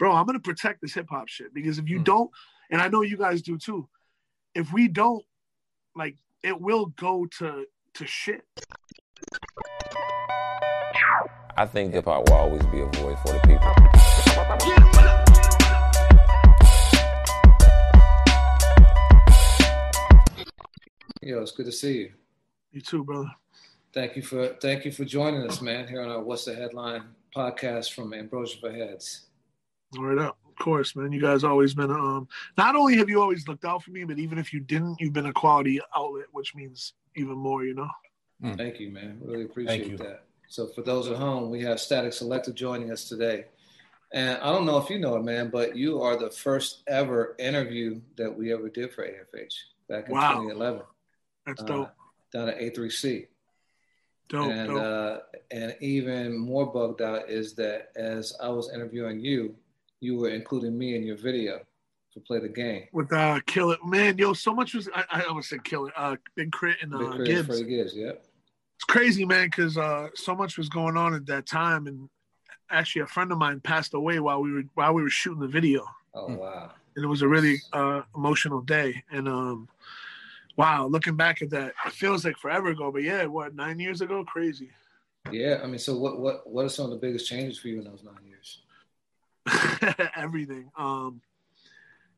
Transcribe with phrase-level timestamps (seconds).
[0.00, 2.04] bro, I'm gonna protect this hip hop shit because if you mm.
[2.04, 2.30] don't,
[2.70, 3.86] and I know you guys do too,
[4.54, 5.22] if we don't,
[5.94, 8.42] like, it will go to to shit.
[11.56, 13.74] I think hip hop will always be a voice for the people.
[21.22, 22.12] Yo, it's good to see you.
[22.72, 23.30] You too, brother.
[23.92, 27.02] Thank you for thank you for joining us, man, here on our What's the Headline
[27.36, 29.26] podcast from Ambrosia for Heads.
[29.96, 30.38] Right up.
[30.46, 31.12] Of course, man.
[31.12, 34.18] You guys always been um not only have you always looked out for me, but
[34.18, 37.90] even if you didn't, you've been a quality outlet, which means even more, you know.
[38.42, 38.56] Mm.
[38.56, 39.18] Thank you, man.
[39.22, 40.24] Really appreciate that.
[40.48, 43.44] So for those at home, we have Statik Selektah joining us today.
[44.12, 47.36] And I don't know if you know it, man, but you are the first ever
[47.38, 49.54] interview that we ever did for AFH
[49.88, 50.32] back in wow.
[50.32, 50.82] 2011.
[51.46, 51.88] That's dope.
[51.88, 51.90] Uh,
[52.32, 53.28] down at A3C.
[54.28, 54.82] Dope, and dope.
[54.82, 55.18] Uh,
[55.52, 59.54] and even more bugged out is that as I was interviewing you,
[60.00, 61.60] you were including me in your video
[62.12, 62.84] to play the game.
[62.92, 63.80] With uh Kill It.
[63.84, 65.92] Man, yo, so much was I, I almost said Kill It.
[65.96, 66.78] Uh Big K.R.I.T.
[66.82, 67.32] and uh Big K.R.I.T.
[67.32, 67.46] Gibbs.
[67.46, 68.12] Freddie Gibbs, yeah.
[68.76, 72.08] It's crazy, man, because uh so much was going on at that time and
[72.70, 75.48] actually a friend of mine passed away while we were while we were shooting the
[75.48, 75.84] video.
[76.14, 76.72] Oh wow.
[76.96, 79.04] And it was a really uh emotional day.
[79.10, 79.68] And um
[80.56, 82.90] wow, looking back at that, it feels like forever ago.
[82.90, 84.24] But yeah, what, nine years ago?
[84.24, 84.70] Crazy.
[85.30, 87.78] Yeah, I mean, so what what what are some of the biggest changes for you
[87.78, 88.62] in those nine years?
[90.16, 90.70] everything.
[90.76, 91.20] Um,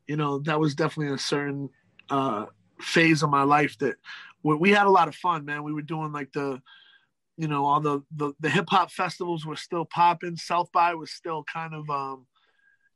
[0.07, 1.69] you know, that was definitely a certain
[2.09, 2.45] uh,
[2.79, 3.95] phase of my life that
[4.43, 5.63] we, we had a lot of fun, man.
[5.63, 6.61] We were doing like the,
[7.37, 10.35] you know, all the the, the hip hop festivals were still popping.
[10.35, 12.25] South by was still kind of, um,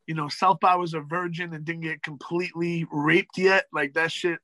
[0.06, 3.66] you know, South by was a virgin and didn't get completely raped yet.
[3.72, 4.40] Like that shit,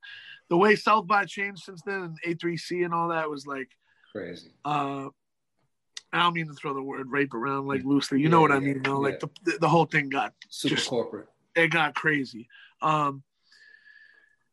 [0.48, 3.68] the way South by changed since then and A3C and all that was like
[4.12, 4.52] crazy.
[4.64, 5.08] Uh,
[6.14, 8.18] I don't mean to throw the word rape around like loosely.
[8.18, 8.82] You yeah, know what I mean?
[8.82, 9.00] though.
[9.00, 11.26] Like the, the whole thing got super just, corporate.
[11.56, 12.48] It got crazy.
[12.80, 13.24] Um,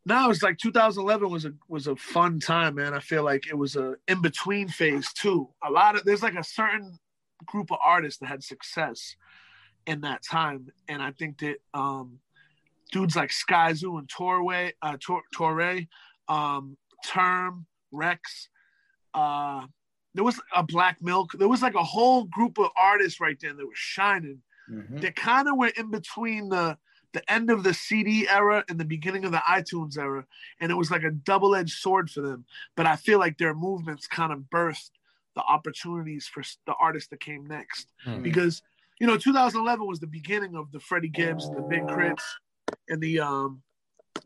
[0.04, 2.96] now it's like 2011 was a was a fun time, man.
[2.96, 5.50] I feel like it was a in between phase too.
[5.64, 6.98] A lot of there's like a certain
[7.46, 9.16] group of artists that had success
[9.86, 12.18] in that time, and I think that um,
[12.92, 15.88] dudes like Skyzoo and Torae, uh, Tor- Torae,
[16.28, 18.50] um, Term, Reks,
[19.14, 19.68] uh,
[20.14, 21.32] there was a Black Milk.
[21.38, 24.42] There was like a whole group of artists right there that were shining.
[24.70, 25.00] Mm-hmm.
[25.00, 26.78] They kind of were in between the
[27.14, 30.26] the end of the CD era and the beginning of the iTunes era,
[30.62, 32.46] and it was like a double edged sword for them.
[32.78, 34.92] But I feel like their movements kind of birthed
[35.36, 38.22] the opportunities for the artists that came next mm-hmm.
[38.22, 38.62] because
[39.00, 42.38] you know 2011 was the beginning of the Freddie Gibbs and the Big K.R.I.T.s
[42.90, 43.62] and the um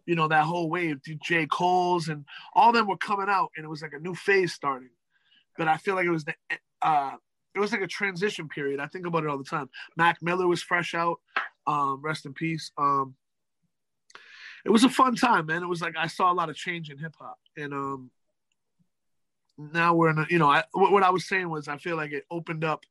[0.05, 1.45] you know that whole wave, J.
[1.47, 4.89] Cole's and all them were coming out, and it was like a new phase starting
[5.57, 6.33] but I feel like it was the
[6.81, 7.11] uh,
[7.53, 8.79] it was like a transition period.
[8.79, 9.69] I think about it all the time.
[9.95, 11.19] Mac Miller was fresh out.
[11.67, 12.71] Um, rest in peace.
[12.77, 13.15] Um,
[14.65, 15.63] it was a fun time, man.
[15.63, 18.11] It was like I saw a lot of change in hip hop, and um,
[19.57, 20.19] now we're in.
[20.19, 22.83] A, you know, I, what I was saying was I feel like it opened up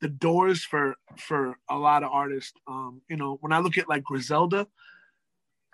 [0.00, 2.52] the doors for for a lot of artists.
[2.66, 4.66] Um, you know, when I look at like Griselda,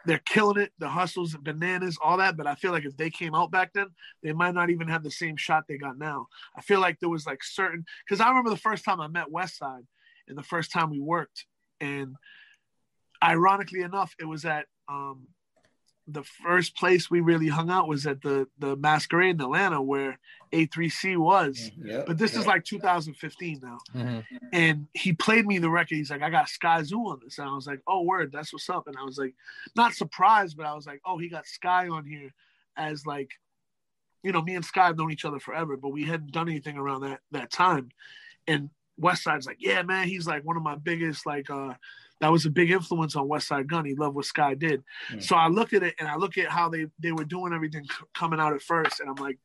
[0.07, 0.73] they're killing it.
[0.79, 2.37] The hustles, bananas, all that.
[2.37, 3.87] But I feel like if they came out back then,
[4.23, 6.27] they might not even have the same shot they got now.
[6.57, 9.33] I feel like there was like certain because I remember the first time I met
[9.33, 9.87] Westside
[10.29, 11.47] and the first time we worked,
[11.81, 12.17] and
[13.23, 15.27] ironically enough, it was at um,
[16.07, 20.19] the first place we really hung out was at the the masquerade in Atlanta where
[20.53, 21.71] A3C was.
[21.79, 22.41] Mm, yep, but this yep.
[22.41, 23.79] is like 2015 now.
[23.95, 24.37] Mm-hmm.
[24.53, 25.97] And he played me the record.
[25.97, 27.39] He's like, I got Sky Skyzoo on this.
[27.39, 28.87] And I was like, oh, word, that's what's up.
[28.87, 29.35] And I was like,
[29.77, 32.33] not surprised, but I was like, oh, he got Sky on here
[32.77, 33.31] as like,
[34.23, 36.77] you know, me and Sky have known each other forever, but we hadn't done anything
[36.77, 37.89] around that that time.
[38.47, 38.69] And
[39.01, 41.75] Westside's like, yeah, man, he's like one of my biggest like uh
[42.21, 43.85] that was a big influence on Westside Gunn.
[43.85, 44.83] He loved what Sky did.
[45.13, 45.23] Mm.
[45.23, 47.87] So I look at it and I look at how they they were doing everything
[48.15, 49.39] coming out at first, and I'm like,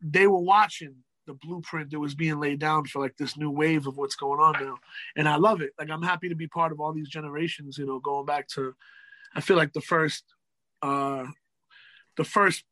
[0.00, 3.86] they were watching the blueprint that was being laid down for like this new wave
[3.86, 4.78] of what's going on now,
[5.16, 5.72] and I love it.
[5.78, 7.78] Like I'm happy to be part of all these generations.
[7.78, 8.74] You know, going back to,
[9.34, 10.24] I feel like the first,
[10.82, 11.26] uh,
[12.16, 12.64] the first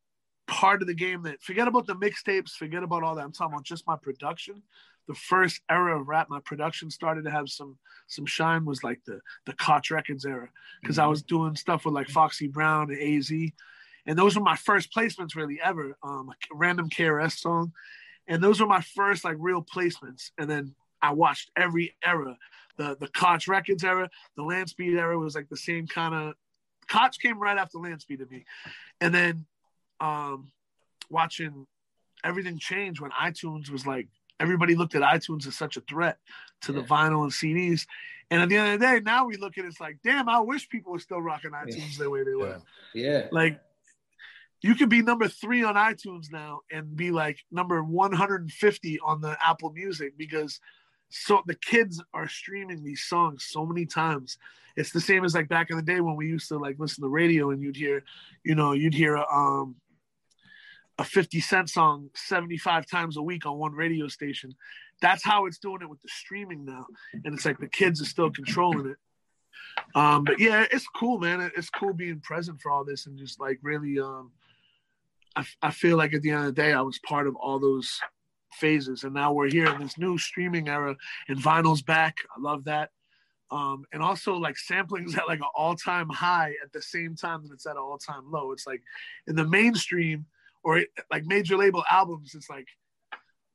[0.48, 3.24] part of the game that forget about the mixtapes, forget about all that.
[3.24, 4.62] I'm talking about just my production.
[5.06, 7.78] The first era of rap, my production started to have some
[8.08, 10.48] some shine was like the the Koch Records era
[10.80, 11.04] because mm-hmm.
[11.04, 13.30] I was doing stuff with like Foxy Brown and AZ,
[14.06, 15.96] and those were my first placements really ever.
[16.02, 17.72] Um, a random KRS song,
[18.26, 20.30] and those were my first like real placements.
[20.38, 22.36] And then I watched every era,
[22.76, 26.34] the the Koch Records era, the Landspeed era was like the same kind of.
[26.88, 28.46] Koch came right after Landspeed to me,
[29.00, 29.46] and then
[30.00, 30.50] um,
[31.10, 31.66] watching
[32.24, 34.08] everything change when iTunes was like
[34.40, 36.18] everybody looked at iTunes as such a threat
[36.62, 36.80] to yeah.
[36.80, 37.86] the vinyl and CDs.
[38.30, 40.28] And at the end of the day, now we look at it, it's like, damn,
[40.28, 42.04] I wish people were still rocking iTunes yeah.
[42.04, 42.60] the way they were.
[42.94, 43.26] Yeah.
[43.32, 43.60] Like
[44.60, 49.36] you could be number three on iTunes now and be like number 150 on the
[49.44, 50.60] Apple Music because
[51.10, 54.36] so the kids are streaming these songs so many times.
[54.76, 57.02] It's the same as like back in the day when we used to like listen
[57.02, 58.04] to radio and you'd hear,
[58.44, 59.76] you know, you'd hear um
[60.98, 64.54] a 50 cent song 75 times a week on one radio station.
[65.00, 66.86] That's how it's doing it with the streaming now.
[67.24, 68.96] And it's like the kids are still controlling it.
[69.94, 71.52] Um, but yeah, it's cool, man.
[71.56, 74.32] It's cool being present for all this and just like really, um,
[75.36, 77.60] I, I feel like at the end of the day, I was part of all
[77.60, 78.00] those
[78.54, 79.04] phases.
[79.04, 80.96] And now we're here in this new streaming era
[81.28, 82.16] and vinyl's back.
[82.36, 82.90] I love that.
[83.50, 87.52] Um, and also like sampling's at like an all-time high at the same time that
[87.52, 88.50] it's at an all-time low.
[88.50, 88.82] It's like
[89.28, 90.26] in the mainstream,
[90.62, 92.66] or like major label albums, it's like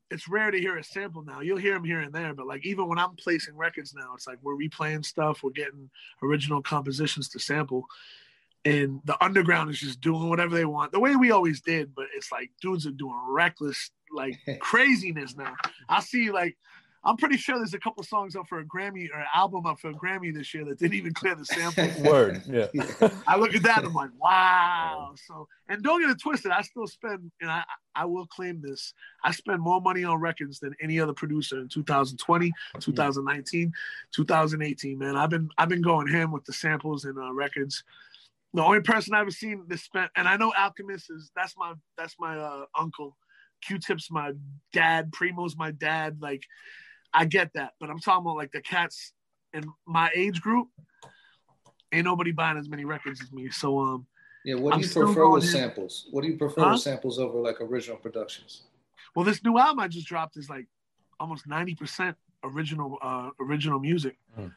[0.10, 1.42] it's rare to hear a sample now.
[1.42, 4.28] You'll hear them here and there, but like even when I'm placing records now, it's
[4.28, 5.90] like we're replaying stuff, we're getting
[6.22, 7.86] original compositions to sample,
[8.64, 11.96] and the underground is just doing whatever they want, the way we always did.
[11.96, 15.56] But it's like dudes are doing reckless like craziness now.
[15.90, 16.58] I see like
[17.06, 19.80] I'm pretty sure there's a couple songs up for a Grammy or an album up
[19.80, 21.90] for a Grammy this year that didn't even clear the sample.
[22.10, 22.68] Word, yeah.
[23.28, 25.14] I look at that and I'm like, wow.
[25.28, 26.52] So, and don't get it twisted.
[26.52, 27.64] I still spend, and I,
[27.94, 28.94] I will claim this.
[29.24, 33.74] I spend more money on records than any other producer in 2020, 2019,
[34.14, 34.98] 2018.
[34.98, 37.84] Man, I've been, I've been going ham with the samples and uh, records.
[38.54, 41.74] The only person I've ever seen this spent, and I know Alchemist is that's my,
[41.98, 43.18] that's my uh, uncle.
[43.66, 44.34] Q-Tip's my
[44.74, 45.12] dad.
[45.12, 46.18] Primo's my dad.
[46.22, 46.44] Like
[47.14, 49.14] I get that, but I'm talking about like the cats
[49.54, 50.68] in my age group.
[51.92, 53.50] Ain't nobody buying as many records as me.
[53.50, 54.08] So um.
[54.46, 55.50] Yeah, what do you prefer with in.
[55.50, 56.08] samples?
[56.12, 56.72] What do you prefer huh?
[56.72, 58.64] with samples over like original productions?
[59.16, 60.68] Well, this new album I just dropped is like
[61.20, 64.18] almost ninety percent original uh original music.
[64.36, 64.48] Hmm.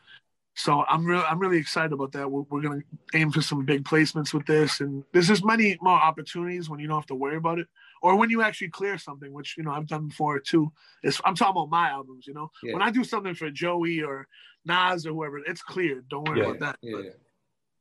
[0.54, 2.28] So I'm real I'm really excited about that.
[2.28, 2.80] We're, we're gonna
[3.14, 6.88] aim for some big placements with this, and there's just many more opportunities when you
[6.88, 7.68] don't have to worry about it
[8.06, 10.70] or when you actually clear something, which you know I've done before too.
[11.02, 12.26] It's, I'm talking about my albums.
[12.26, 12.72] You know, yeah.
[12.72, 14.28] when I do something for Joey or
[14.64, 16.08] Nas or whoever, it's cleared.
[16.08, 16.78] Don't worry yeah, about that.
[16.82, 17.20] Yeah, but,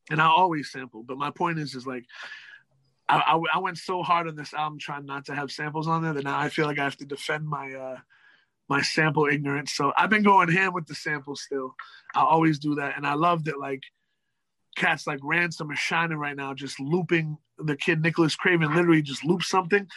[0.09, 1.03] and I always sample.
[1.03, 2.05] But my point is, is like
[3.07, 6.01] I, I, I, went so hard on this album trying not to have samples on
[6.01, 7.97] there that now I feel like I have to defend my uh
[8.67, 9.73] my sample ignorance.
[9.73, 11.75] So I've been going ham with the samples still.
[12.15, 13.83] I always do that, and I love that like
[14.75, 19.23] cats like Ransom are shining right now, just looping the kid Nicholas Craven literally just
[19.23, 19.87] loops something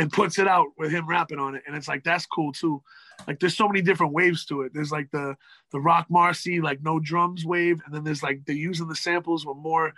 [0.00, 1.62] and puts it out with him rapping on it.
[1.66, 2.82] And it's like that's cool too.
[3.28, 4.72] Like there's so many different waves to it.
[4.72, 5.36] There's like the
[5.72, 9.44] the Rock Marcy, like no drums wave, and then there's like they're using the samples
[9.44, 9.92] with more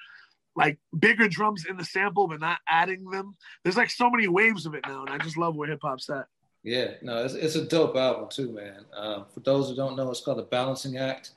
[0.57, 3.37] like bigger drums in the sample but not adding them.
[3.63, 6.11] There's like so many waves of it now, and I just love where hip hop's
[6.11, 6.27] at.
[6.65, 8.85] Yeah, no, it's, it's a dope album too, man.
[8.97, 11.31] Uh, for those who don't know, it's called The Balancing Act.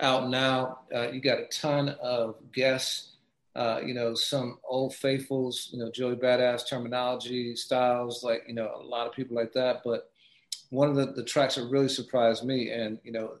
[0.00, 3.11] Out now, uh, you got a ton of guests
[3.54, 8.70] uh, you know, some old faithfuls, you know, Joey Badass Termanology, styles, like, you know,
[8.74, 9.82] a lot of people like that.
[9.84, 10.10] But
[10.70, 13.34] one of the, the tracks that really surprised me, and, you know,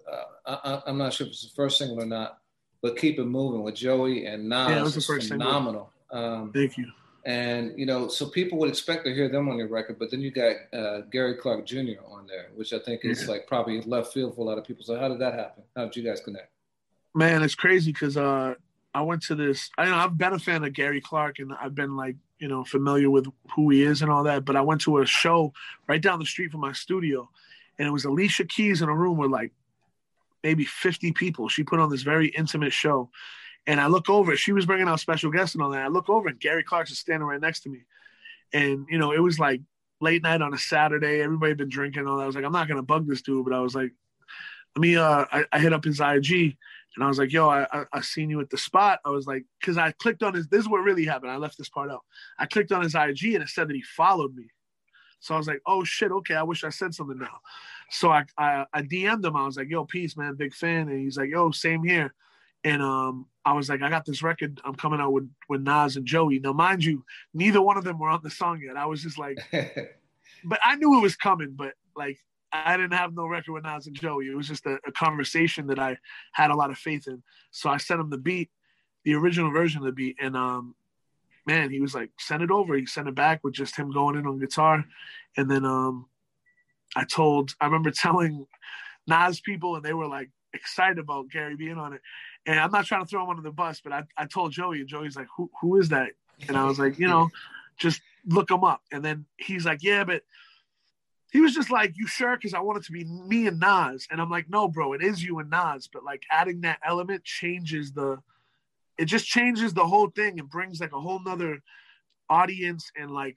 [0.46, 2.40] uh, I, am not sure if it's the first single or not,
[2.82, 5.90] but Keep It Moving with Joey and Nas yeah, was the first phenomenal.
[6.10, 6.90] Um, Thank you.
[7.24, 10.20] And, you know, so people would expect to hear them on your record, but then
[10.20, 12.02] you got uh, Gary Clark Jr.
[12.06, 13.28] on there, which I think is yeah.
[13.28, 14.84] like probably left field for a lot of people.
[14.84, 15.62] So how did that happen?
[15.76, 16.50] How did you guys connect?
[17.14, 18.54] Man, it's crazy because uh,
[18.94, 19.70] I went to this.
[19.78, 22.64] I know I've been a fan of Gary Clark, and I've been like you know
[22.64, 24.44] familiar with who he is and all that.
[24.44, 25.52] But I went to a show
[25.88, 27.28] right down the street from my studio,
[27.78, 29.52] and it was Alicia Keys in a room with like
[30.42, 31.48] maybe 50 people.
[31.48, 33.10] She put on this very intimate show,
[33.66, 34.36] and I look over.
[34.36, 35.82] She was bringing out special guests and all that.
[35.82, 37.80] I look over, and Gary Clark is standing right next to me,
[38.52, 39.62] and you know it was like
[40.00, 41.22] late night on a Saturday.
[41.22, 42.24] Everybody had been drinking and all that.
[42.24, 43.92] I was like, I'm not gonna bug this dude, but I was like,
[44.76, 44.96] let me.
[44.96, 46.58] Uh, I, I hit up his IG
[46.96, 49.00] and I was like, yo, I, I, I seen you at the spot.
[49.04, 51.30] I was like, because I clicked on his, this is what really happened.
[51.30, 52.02] I left this part out.
[52.38, 54.48] I clicked on his IG and it said that he followed me.
[55.20, 57.38] So I was like, oh shit, okay, I wish I said something now.
[57.90, 59.36] So I, I, I DM'd him.
[59.36, 60.88] I was like, yo, peace, man, big fan.
[60.88, 62.12] And he's like, yo, same here.
[62.64, 64.60] and um, I was like, I got this record.
[64.64, 66.38] I'm coming out with with Nas and Joey.
[66.38, 68.76] Now, mind you, neither one of them were on the song yet.
[68.76, 69.38] I was just like,
[70.44, 71.54] but I knew it was coming.
[71.56, 72.18] But like,
[72.52, 74.26] I didn't have no record with Nas and Joey.
[74.26, 75.96] It was just a, a conversation that I
[76.32, 77.22] had a lot of faith in.
[77.50, 78.50] So I sent him the beat,
[79.04, 80.74] the original version of the beat, and um,
[81.46, 82.76] man, he was like, send it over.
[82.76, 84.84] He sent it back with just him going in on guitar,
[85.36, 86.06] and then um,
[86.94, 88.46] I told, I remember telling
[89.06, 92.00] Nas people, and they were like excited about Gary being on it.
[92.46, 94.80] And I'm not trying to throw him under the bus, but I, I told Joey,
[94.80, 96.10] and Joey's like, who, who is that?
[96.48, 97.30] And I was like, you know,
[97.78, 98.82] just look him up.
[98.90, 100.22] And then he's like, yeah, but
[101.32, 102.36] he was just like, you sure?
[102.36, 104.06] Because I want it to be me and Nas.
[104.10, 105.88] And I'm like, no, bro, it is you and Nas.
[105.90, 108.18] But like adding that element changes the,
[108.98, 111.62] it just changes the whole thing and brings like a whole nother
[112.28, 113.36] audience and like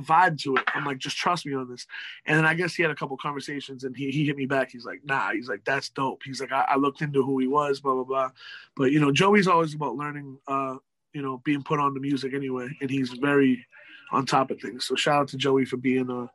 [0.00, 0.64] vibe to it.
[0.74, 1.86] I'm like, just trust me on this.
[2.24, 4.70] And then I guess he had a couple conversations and he, he hit me back.
[4.70, 6.22] He's like, nah, he's like, that's dope.
[6.24, 8.30] He's like, I, I looked into who he was, blah, blah, blah.
[8.74, 10.76] But, you know, Joey's always about learning, uh,
[11.12, 12.68] you know, being put on the music anyway.
[12.80, 13.66] And he's very
[14.12, 14.86] on top of things.
[14.86, 16.30] So shout out to Joey for being, a,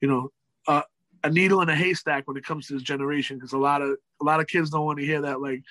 [0.00, 0.32] you know,
[0.68, 0.82] uh,
[1.24, 3.96] a needle in a haystack when it comes to this generation because a lot of
[4.20, 5.62] a lot of kids don't want to hear that like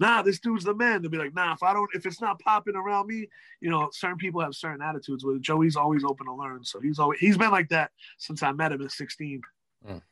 [0.00, 1.02] nah this dude's the man.
[1.02, 3.28] They'll be like nah if i don't if it's not popping around me
[3.60, 6.98] you know certain people have certain attitudes with joey's always open to learn so he's
[6.98, 9.42] always he's been like that since i met him at 16
[9.86, 10.02] mm.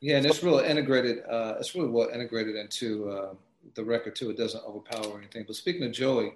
[0.00, 3.34] yeah and it's really integrated uh it's really well integrated into uh
[3.74, 4.30] the record too.
[4.30, 5.44] It doesn't overpower anything.
[5.46, 6.34] But speaking of joey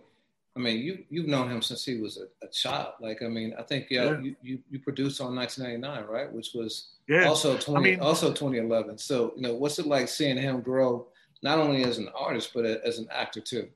[0.56, 2.94] I mean, you you've known him since he was a, a child.
[3.00, 4.20] Like, I mean, I think yeah, yeah.
[4.20, 6.32] You, you, you produced on 1999, right?
[6.32, 7.24] Which was yeah.
[7.24, 8.98] also 20 I mean, also 2011.
[8.98, 11.08] So you know, what's it like seeing him grow
[11.42, 13.68] not only as an artist but as an actor too?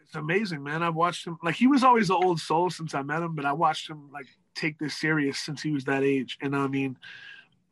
[0.00, 0.82] It's amazing, man.
[0.82, 3.44] I've watched him like he was always an old soul since I met him, but
[3.44, 6.38] I watched him like take this serious since he was that age.
[6.40, 6.96] And I mean,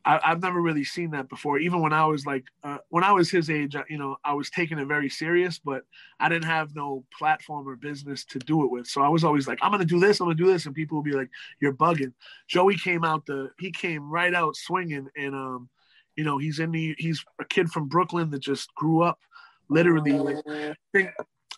[0.05, 1.59] I, have never really seen that before.
[1.59, 4.49] Even when I was like, uh, when I was his age, you know, I was
[4.49, 5.83] taking it very serious, but
[6.19, 8.87] I didn't have no platform or business to do it with.
[8.87, 10.99] So I was always like, I'm gonna do this, I'm gonna do this, and people
[10.99, 11.29] would be like,
[11.61, 12.13] "You're bugging."
[12.47, 15.69] Joey came out the, he came right out swinging, and um,
[16.17, 19.21] you know, he's in the, he's a kid from Brooklyn that just grew up,
[19.69, 20.13] literally.
[20.13, 21.11] Like, I think,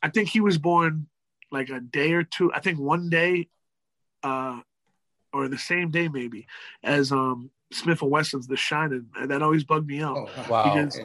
[0.03, 1.07] I think he was born
[1.53, 2.53] like a day or two.
[2.53, 3.49] I think one day,
[4.23, 4.61] uh,
[5.33, 6.47] or the same day maybe,
[6.83, 10.17] as um Smith and Wesson's Dah Shinin', and that always bugged me out.
[10.17, 10.75] Oh, wow.
[10.75, 11.01] Because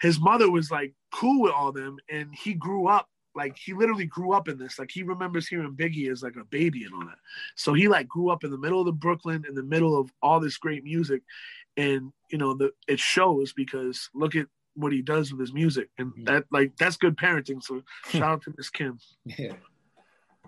[0.00, 4.06] his mother was like cool with all them, and he grew up like he literally
[4.06, 4.78] grew up in this.
[4.78, 7.18] Like he remembers hearing Biggie as like a baby and all that.
[7.56, 10.10] So he like grew up in the middle of the Brooklyn, in the middle of
[10.22, 11.22] all this great music,
[11.76, 15.88] and you know the it shows because look at what he does with his music,
[15.98, 16.24] and mm-hmm.
[16.24, 17.62] that like that's good parenting.
[17.62, 18.98] So shout out to Miss Kim.
[19.24, 19.54] Yeah.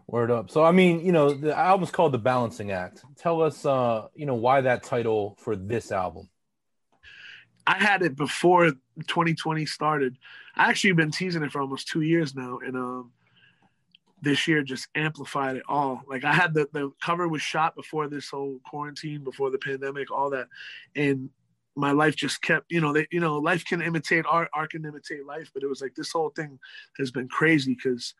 [0.06, 0.50] Word up.
[0.50, 3.02] So I mean, you know, the album's called The Balancing Act.
[3.16, 6.28] Tell us uh, you know, why that title for this album.
[7.66, 8.71] I had it before
[9.06, 10.18] 2020 started.
[10.56, 13.12] I actually been teasing it for almost 2 years now and um
[14.23, 16.02] this year just amplified it all.
[16.09, 20.11] Like I had the the cover was shot before this whole quarantine, before the pandemic,
[20.11, 20.47] all that.
[20.94, 21.28] And
[21.75, 24.85] my life just kept, you know, they, you know, life can imitate art, art can
[24.85, 26.59] imitate life, but it was like this whole thing
[26.99, 28.14] has been crazy because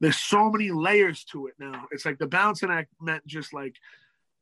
[0.00, 1.86] there's so many layers to it now.
[1.90, 3.76] It's like the balancing act meant just like,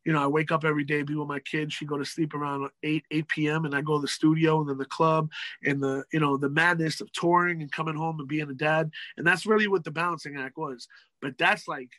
[0.04, 1.72] you know, I wake up every day, be with my kids.
[1.72, 3.64] She go to sleep around eight eight p.m.
[3.64, 5.30] and I go to the studio and then the club
[5.64, 8.90] and the you know the madness of touring and coming home and being a dad.
[9.16, 10.88] And that's really what the balancing act was.
[11.22, 11.90] But that's like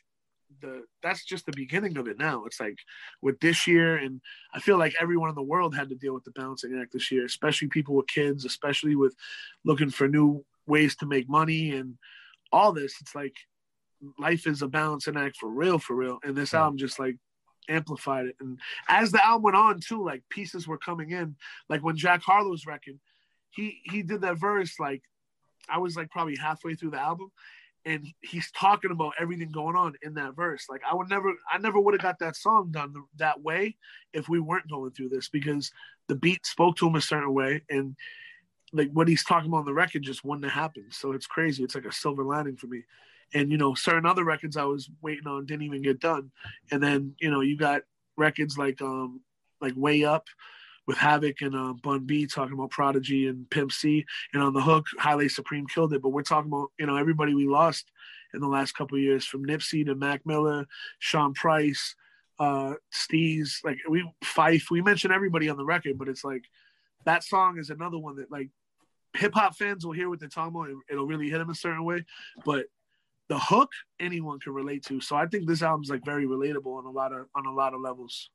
[0.60, 2.44] the that's just the beginning of it now.
[2.44, 2.78] It's like
[3.22, 4.20] with this year, and
[4.54, 7.10] I feel like everyone in the world had to deal with the balancing act this
[7.10, 9.16] year, especially people with kids, especially with
[9.64, 11.96] looking for new ways to make money and
[12.52, 13.34] all this, it's like
[14.18, 16.18] life is a balancing act for real, for real.
[16.22, 17.16] And this album just like
[17.68, 18.36] amplified it.
[18.40, 21.36] And as the album went on too, like pieces were coming in.
[21.68, 22.98] Like when Jack Harlow's record,
[23.50, 25.02] he he did that verse like
[25.68, 27.30] I was like probably halfway through the album
[27.86, 30.66] and he's talking about everything going on in that verse.
[30.68, 33.76] Like I would never, I never would have got that song done that way
[34.12, 35.70] if we weren't going through this because
[36.08, 37.96] the beat spoke to him a certain way, and
[38.72, 40.92] like what he's talking about on the record just wouldn't have happened.
[40.92, 41.62] So it's crazy.
[41.62, 42.82] It's like a silver lining for me.
[43.34, 46.30] And you know, certain other records I was waiting on didn't even get done.
[46.70, 47.82] And then you know, you got
[48.16, 49.20] records like um
[49.60, 50.26] like Way Up
[50.86, 54.62] with Havoc and uh, Bun B talking about Prodigy and Pimp C, and on the
[54.62, 56.02] hook, Haile Supreme killed it.
[56.02, 57.90] But we're talking about you know everybody we lost
[58.34, 60.66] in the last couple years, from Nipsey to Mac Miller,
[60.98, 61.94] Sean Price,
[62.38, 64.70] uh, Steez, like we Phife.
[64.70, 66.44] We mentioned everybody on the record, but it's like
[67.06, 68.50] that song is another one that like
[69.14, 70.68] hip hop fans will hear what they're talking about.
[70.90, 72.04] It'll really hit them a certain way,
[72.44, 72.66] but
[73.28, 75.00] the hook anyone can relate to.
[75.00, 77.74] So I think this album's like very relatable on a lot of on a lot
[77.74, 78.30] of levels.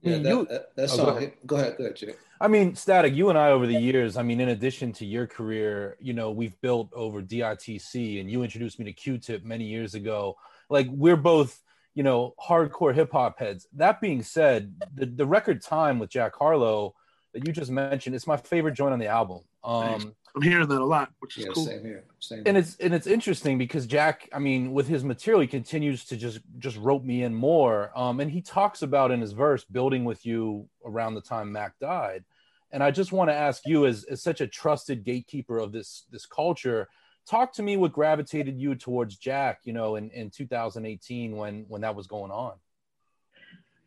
[0.00, 1.00] Yeah, that, you, that, that, song.
[1.00, 1.32] Oh, go, ahead.
[1.44, 2.14] go ahead, go ahead, Jay.
[2.40, 5.26] I mean, Statik, you and I over the years, I mean, in addition to your
[5.26, 9.94] career, you know, we've built over DITC and you introduced me to Q-Tip many years
[9.94, 10.36] ago.
[10.70, 11.60] Like we're both,
[11.96, 13.66] you know, hardcore hip hop heads.
[13.72, 16.94] That being said, the, the record time with Jack Harlow
[17.32, 19.40] that you just mentioned, it's my favorite joint on the album.
[19.64, 21.66] Um, I'm hearing that a lot, which is yeah, cool.
[21.66, 22.04] Same here.
[22.20, 26.04] Same and it's and it's interesting because Jack, I mean, with his material, he continues
[26.06, 27.90] to just just rope me in more.
[27.98, 31.78] Um, and he talks about in his verse building with you around the time Mac
[31.80, 32.24] died.
[32.70, 36.04] And I just want to ask you, as, as such a trusted gatekeeper of this
[36.10, 36.88] this culture,
[37.26, 41.80] talk to me what gravitated you towards Jack, you know, in, in 2018 when when
[41.80, 42.54] that was going on.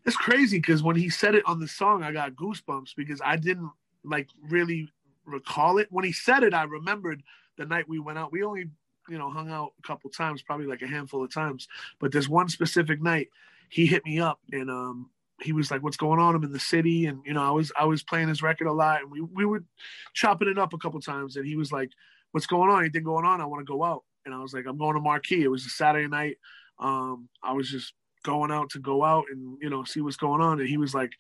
[0.06, 3.36] It's crazy because when he said it on the song, I got goosebumps because I
[3.36, 3.72] didn't
[4.04, 4.90] like really
[5.26, 5.88] recall it.
[5.92, 7.24] When he said it, I remembered
[7.58, 8.32] the night we went out.
[8.32, 8.70] We only,
[9.08, 11.68] you know, hung out a couple times, probably like a handful of times.
[12.00, 13.30] But this one specific night,
[13.70, 15.10] he hit me up and um
[15.42, 16.36] he was like, "What's going on?
[16.36, 18.74] I'm in the city." And you know, I was I was playing his record a
[18.74, 19.64] lot, and we we were
[20.14, 21.36] chopping it up a couple times.
[21.36, 21.92] And he was like,
[22.32, 22.82] "What's going on?
[22.82, 23.42] Anything going on?
[23.42, 25.66] I want to go out." And I was like, "I'm going to Marquee." It was
[25.66, 26.38] a Saturday night.
[26.80, 30.42] Um, I was just going out to go out and you know see what's going
[30.42, 30.60] on.
[30.60, 31.12] And he was like,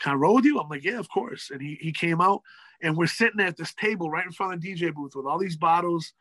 [0.00, 2.42] "Can I roll with you?" I'm like, "Yeah, of course." And he he came out
[2.80, 5.38] and we're sitting at this table right in front of the DJ booth with all
[5.38, 6.12] these bottles,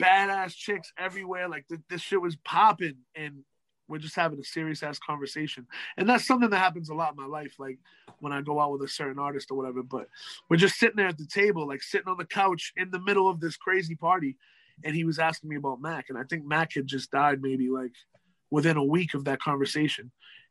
[0.00, 1.48] badass chicks everywhere.
[1.48, 3.44] Like th- this shit was popping, and
[3.88, 5.66] we're just having a serious ass conversation.
[5.96, 7.78] And that's something that happens a lot in my life, like
[8.20, 9.82] when I go out with a certain artist or whatever.
[9.82, 10.08] But
[10.48, 13.28] we're just sitting there at the table, like sitting on the couch in the middle
[13.28, 14.36] of this crazy party,
[14.84, 17.70] and he was asking me about Mac, and I think Mac had just died maybe
[17.70, 17.92] like
[18.50, 20.10] within a week of that conversation,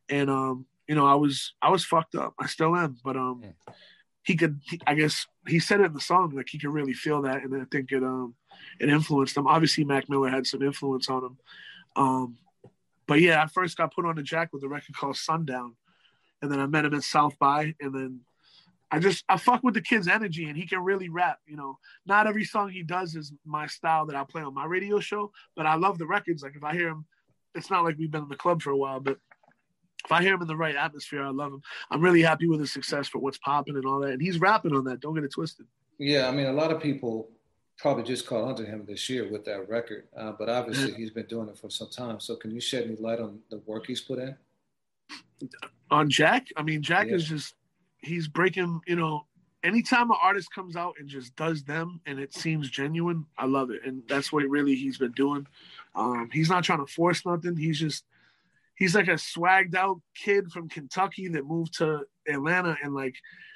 [0.10, 2.34] and um, you know, I was I was fucked up.
[2.40, 3.42] I still am, but um.
[3.44, 3.74] Yeah.
[4.24, 6.94] he could he, i guess he said it in the song like he could really
[6.94, 7.44] feel that.
[7.44, 8.36] And i think it um
[8.80, 9.48] it influenced him.
[9.48, 11.38] Obviously mac miller had some influence on him.
[11.96, 12.38] Um
[13.08, 15.76] but yeah i first got put on the jack with a record called sundown.
[16.42, 17.74] And then i met him at south by.
[17.80, 18.20] And then
[18.92, 21.78] i just i fuck with the kid's energy and he can really rap you know.
[22.06, 25.32] Not every song he does is my style that i play on my radio show
[25.56, 26.44] but i love the records.
[26.44, 27.06] Like if i hear him
[27.58, 29.18] it's not like we've been in the club for a while but
[30.06, 31.62] if I hear him in the right atmosphere, I love him.
[31.92, 34.12] I'm really happy with his success for what's popping and all that.
[34.12, 35.02] And he's rapping on that.
[35.02, 35.66] Don't get it twisted.
[35.98, 37.30] Yeah, I mean, a lot of people
[37.78, 40.98] probably just caught onto him this year with that record, uh, but obviously yeah.
[40.98, 42.20] he's been doing it for some time.
[42.20, 44.36] So, can you shed any light on the work he's put in?
[45.92, 47.16] On Jack, I mean, Jack yeah.
[47.16, 47.56] is just
[48.00, 48.80] he's breaking.
[48.88, 49.26] You know,
[49.64, 53.72] anytime an artist comes out and just does them and it seems genuine, I love
[53.72, 55.48] it, and that's what really he's been doing.
[55.98, 57.58] Um, he's not trying to force nothing.
[57.58, 58.06] He's just
[58.76, 63.16] he's like a swagged out kid from Kentucky that moved to Atlanta and like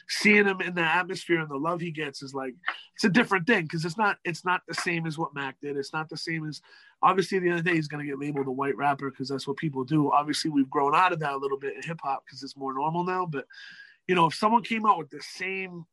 [0.10, 2.54] seeing him in the atmosphere and the love he gets is like
[2.95, 5.77] it's a different thing because it's not it's not the same as what Mac did.
[5.77, 6.62] It's not the same as
[7.04, 9.84] obviously the other day he's gonna get labeled a white rapper because that's what people
[9.84, 10.12] do.
[10.12, 12.73] Obviously we've grown out of that a little bit in hip hop because it's more
[12.73, 13.25] normal now.
[13.25, 13.45] But
[14.08, 15.86] you know, if someone came out with the same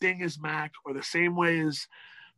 [0.00, 1.86] thing as Mac or the same way as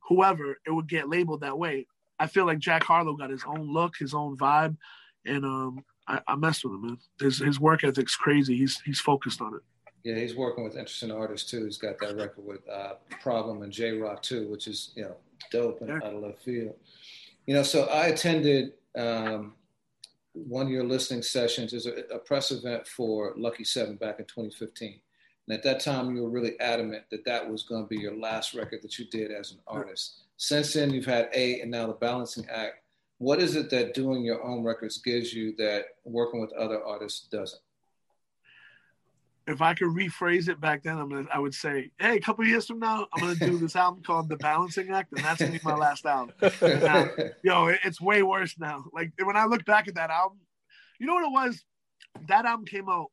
[0.08, 1.86] whoever, it would get labeled that way.
[2.18, 4.76] I feel like Jack Harlow got his own look, his own vibe,
[5.24, 6.98] and um, I, I mess with him, man.
[7.20, 8.56] His his work ethic's crazy.
[8.56, 9.62] He's he's focused on it.
[10.04, 11.64] Yeah, he's working with interesting artists too.
[11.64, 15.16] He's got that record with uh, Problem and Jay Rock too, which is you know
[15.50, 15.96] dope and yeah.
[15.96, 16.74] out of left field.
[17.46, 19.54] You know, so I attended um,
[20.32, 24.26] one of your listening sessions is a, a, press event for Lucky Seven back in
[24.26, 25.00] 2015.
[25.48, 28.16] And at that time, you were really adamant that that was going to be your
[28.16, 30.24] last record that you did as an artist.
[30.38, 32.76] Since then, you've had eight, and now the Balancing Act
[33.18, 37.26] what is it that doing your own records gives you that working with other artists
[37.28, 37.60] doesn't?
[39.48, 42.44] If I could rephrase it back then, I'm gonna, I would say, hey, a couple
[42.46, 45.52] years from now, I'm gonna do this album called The Balancing Act, and that's gonna
[45.52, 46.34] be my last album.
[46.62, 47.08] Now,
[47.42, 48.84] yo, it's way worse now.
[48.92, 50.38] Like when I look back at that album,
[51.00, 51.64] you know what it was?
[52.28, 53.06] That album came out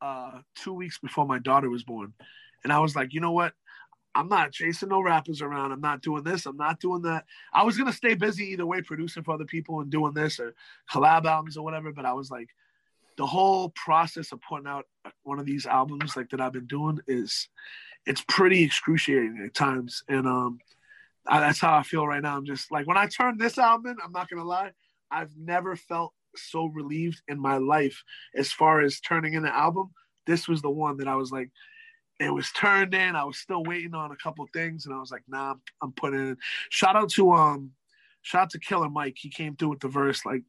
[0.00, 2.14] uh, two weeks before my daughter was born,
[2.62, 3.52] and I was like, you know what?
[4.14, 5.72] I'm not chasing no rappers around.
[5.72, 6.46] I'm not doing this.
[6.46, 7.24] I'm not doing that.
[7.52, 10.54] I was gonna stay busy either way, producing for other people and doing this or
[10.90, 11.92] collab albums or whatever.
[11.92, 12.48] But I was like,
[13.16, 14.86] the whole process of putting out
[15.22, 17.48] one of these albums like that I've been doing is,
[18.06, 20.02] it's pretty excruciating at times.
[20.08, 20.58] And um,
[21.26, 22.36] I, that's how I feel right now.
[22.36, 24.72] I'm just like when I turn this album in, I'm not gonna lie,
[25.10, 28.02] I've never felt so relieved in my life
[28.34, 29.90] as far as turning in an album.
[30.26, 31.50] This was the one that I was like,
[32.22, 33.16] it was turned in.
[33.16, 36.20] I was still waiting on a couple things, and I was like, "Nah, I'm, putting
[36.20, 36.36] it." In.
[36.70, 37.72] Shout out to um,
[38.22, 39.16] shout out to Killer Mike.
[39.18, 40.42] He came through with the verse like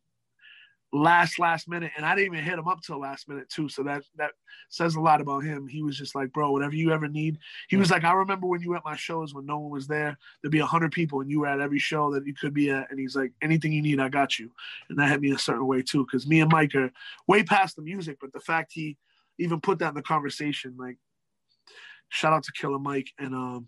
[0.92, 3.68] last last minute, and I didn't even hit him up till last minute too.
[3.68, 4.32] So that that
[4.70, 5.68] says a lot about him.
[5.68, 8.62] He was just like, "Bro, whatever you ever need." He was like, "I remember when
[8.62, 10.18] you were at my shows when no one was there.
[10.42, 12.90] There'd be hundred people, and you were at every show that you could be at."
[12.92, 14.52] And he's like, "Anything you need, I got you."
[14.90, 16.92] And that hit me a certain way too, because me and Mike are
[17.28, 18.98] way past the music, but the fact he
[19.40, 20.76] even put that in the conversation.
[20.78, 20.98] Like,
[22.14, 23.68] shout out to Killer Mike and um,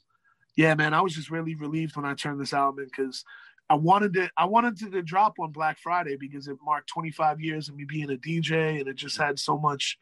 [0.55, 3.25] yeah, man, I was just really relieved when I turned this album in because
[3.69, 4.31] I wanted it.
[4.37, 7.83] I wanted to, to drop on Black Friday because it marked 25 years of me
[7.83, 9.97] being a DJ, and it just had so much.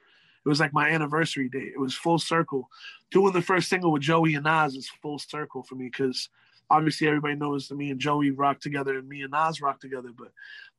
[0.45, 1.71] It was like my anniversary date.
[1.73, 2.69] It was full circle.
[3.11, 6.29] Doing the first single with Joey and Nas is full circle for me because
[6.69, 10.09] obviously everybody knows that me and Joey rock together and me and Nas rock together.
[10.15, 10.31] But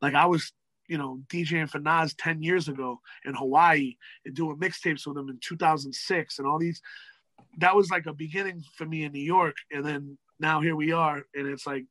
[0.02, 0.52] like I was,
[0.86, 3.96] you know, DJing for Nas 10 years ago in Hawaii
[4.26, 6.82] and doing mixtapes with him in 2006 and all these.
[7.58, 9.56] That was like a beginning for me in New York.
[9.72, 11.22] And then now here we are.
[11.34, 11.84] And it's like,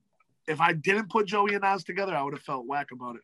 [0.48, 3.22] if I didn't put Joey and Nas together, I would have felt whack about it.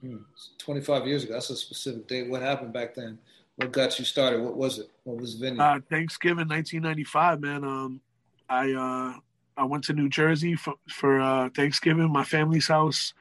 [0.00, 0.16] Hmm.
[0.58, 1.34] 25 years ago.
[1.34, 2.28] That's a specific date.
[2.28, 3.18] What happened back then?
[3.56, 4.40] What got you started?
[4.40, 4.90] What was it?
[5.04, 5.62] What was the venue?
[5.62, 7.64] Uh, Thanksgiving 1995, man.
[7.64, 8.00] Um,
[8.48, 9.20] I uh,
[9.56, 13.12] I went to New Jersey for, for uh, Thanksgiving, my family's house,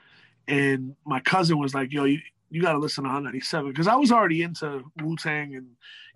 [0.47, 2.19] and my cousin was like, "Yo, you,
[2.49, 5.67] you got to listen to Hot 97," because I was already into Wu Tang and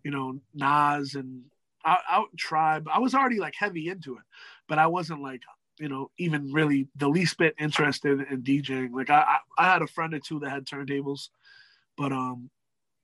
[0.03, 1.43] you know Nas and
[1.85, 2.87] out, out Tribe.
[2.91, 4.23] I was already like heavy into it,
[4.67, 5.41] but I wasn't like
[5.79, 8.93] you know even really the least bit interested in DJing.
[8.93, 11.29] Like I, I, I had a friend or two that had turntables,
[11.97, 12.49] but um,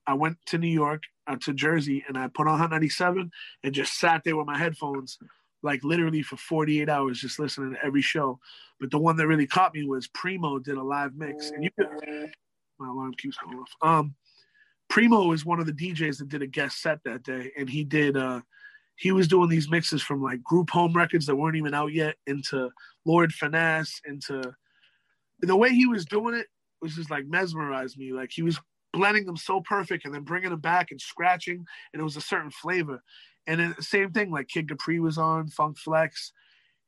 [0.08, 3.32] I went to New York, uh, to Jersey, and I put on Hot 97
[3.64, 5.18] and just sat there with my headphones
[5.64, 8.40] like literally for 48 hours just listening to every show.
[8.80, 11.52] But the one that really caught me was Primo did a live mix.
[11.52, 11.88] And you could,
[12.80, 13.72] my alarm keeps going off.
[13.82, 14.16] Um,
[14.90, 17.52] Primo is one of the DJs that did a guest set that day.
[17.58, 18.42] And he did, uh,
[19.02, 22.18] he was doing these mixes from like group home records that weren't even out yet
[22.28, 22.70] into
[23.04, 24.54] Lord Finesse, into
[25.40, 26.46] the way he was doing it
[26.84, 28.14] was just like mesmerized me.
[28.14, 28.62] Like he was
[28.94, 32.22] blending them so perfect and then bringing them back and scratching, and it was a
[32.22, 33.02] certain flavor.
[33.48, 36.32] And then the same thing, like Kid Capri was on, Funk Flex.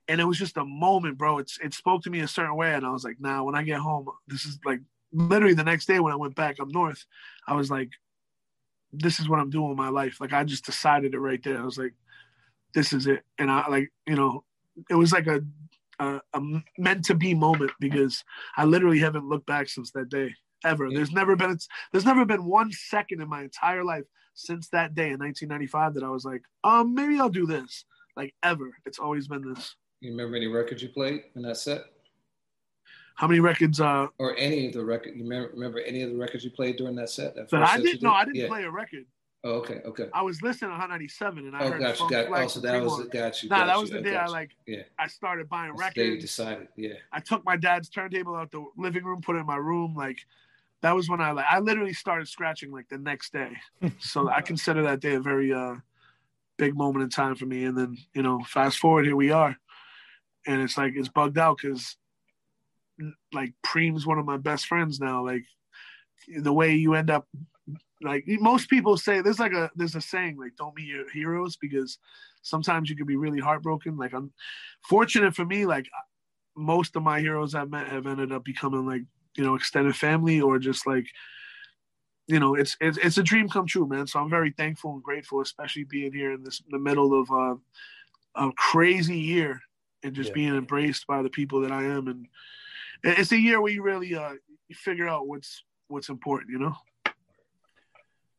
[0.07, 1.39] And it was just a moment, bro.
[1.39, 2.75] It's it spoke to me a certain way.
[2.75, 5.87] And I was like, nah, when I get home, this is like literally the next
[5.87, 7.05] day when I went back up north,
[7.47, 7.89] I was like,
[8.91, 10.21] this is what I'm doing with my life.
[10.21, 11.59] Like I just decided it right there.
[11.59, 11.95] I was like,
[12.73, 13.23] this is it.
[13.37, 14.43] And I like, you know,
[14.89, 15.41] it was like a,
[15.99, 16.41] a, a
[16.77, 18.23] meant to be moment because
[18.57, 20.33] I literally haven't looked back since that day
[20.65, 20.89] ever.
[20.89, 21.57] There's never been
[21.91, 26.03] there's never been one second in my entire life since that day in 1995 that
[26.03, 27.85] I was like, um, maybe I'll do this.
[28.15, 29.75] Like ever, it's always been this.
[30.01, 31.85] You remember any records you played in that set?
[33.15, 33.79] How many records?
[33.79, 35.15] Uh, or any of the record?
[35.15, 37.35] You remember, remember any of the records you played during that set?
[37.35, 38.01] That, I didn't.
[38.01, 38.47] No, I didn't yeah.
[38.47, 39.05] play a record.
[39.45, 40.07] Oh, okay, okay.
[40.13, 42.59] I was listening to Hot 97 and I oh, heard got you, got, oh, so
[42.61, 43.49] that was, got you.
[43.49, 44.83] Nah, got that you, was the day I like, yeah.
[44.97, 45.95] I started buying That's records.
[45.95, 46.93] The day you decided, yeah.
[47.11, 49.95] I took my dad's turntable out the living room, put it in my room.
[49.95, 50.19] Like,
[50.83, 53.53] that was when I like I literally started scratching like the next day.
[53.99, 55.75] so I consider that day a very uh
[56.57, 57.63] big moment in time for me.
[57.65, 59.57] And then, you know, fast forward here we are.
[60.45, 61.95] And it's like it's bugged out because
[63.31, 65.25] like Preem's one of my best friends now.
[65.25, 65.45] Like
[66.37, 67.27] the way you end up
[68.03, 71.57] like most people say there's like a there's a saying like don't meet your heroes
[71.57, 71.97] because
[72.41, 73.97] sometimes you can be really heartbroken.
[73.97, 74.31] Like I'm
[74.87, 75.87] fortunate for me, like
[76.55, 79.03] most of my heroes I've met have ended up becoming like
[79.35, 81.07] you know extended family or just like
[82.27, 85.03] you know it's it's, it's a dream come true man so i'm very thankful and
[85.03, 87.55] grateful especially being here in this in the middle of uh,
[88.35, 89.59] a crazy year
[90.03, 90.35] and just yeah.
[90.35, 92.27] being embraced by the people that i am and
[93.03, 94.33] it's a year where you really uh
[94.67, 96.75] you figure out what's what's important you know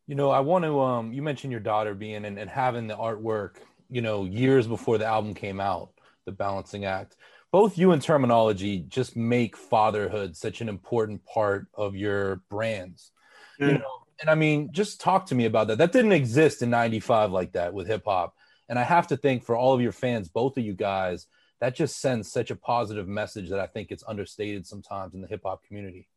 [0.07, 2.97] you know i want to um you mentioned your daughter being and, and having the
[2.97, 3.57] artwork
[3.89, 5.91] you know years before the album came out
[6.25, 7.17] the balancing act.
[7.53, 13.13] Both you and Termanology just make fatherhood such an important part of your brands.
[13.59, 13.69] Yeah.
[13.69, 15.79] you know and i mean just talk to me about that.
[15.79, 18.35] That didn't exist in 95 like that with hip-hop
[18.69, 21.29] and i have to think for all of your fans both of you guys
[21.61, 25.29] that just sends such a positive message that i think it's understated sometimes in the
[25.29, 26.09] hip-hop community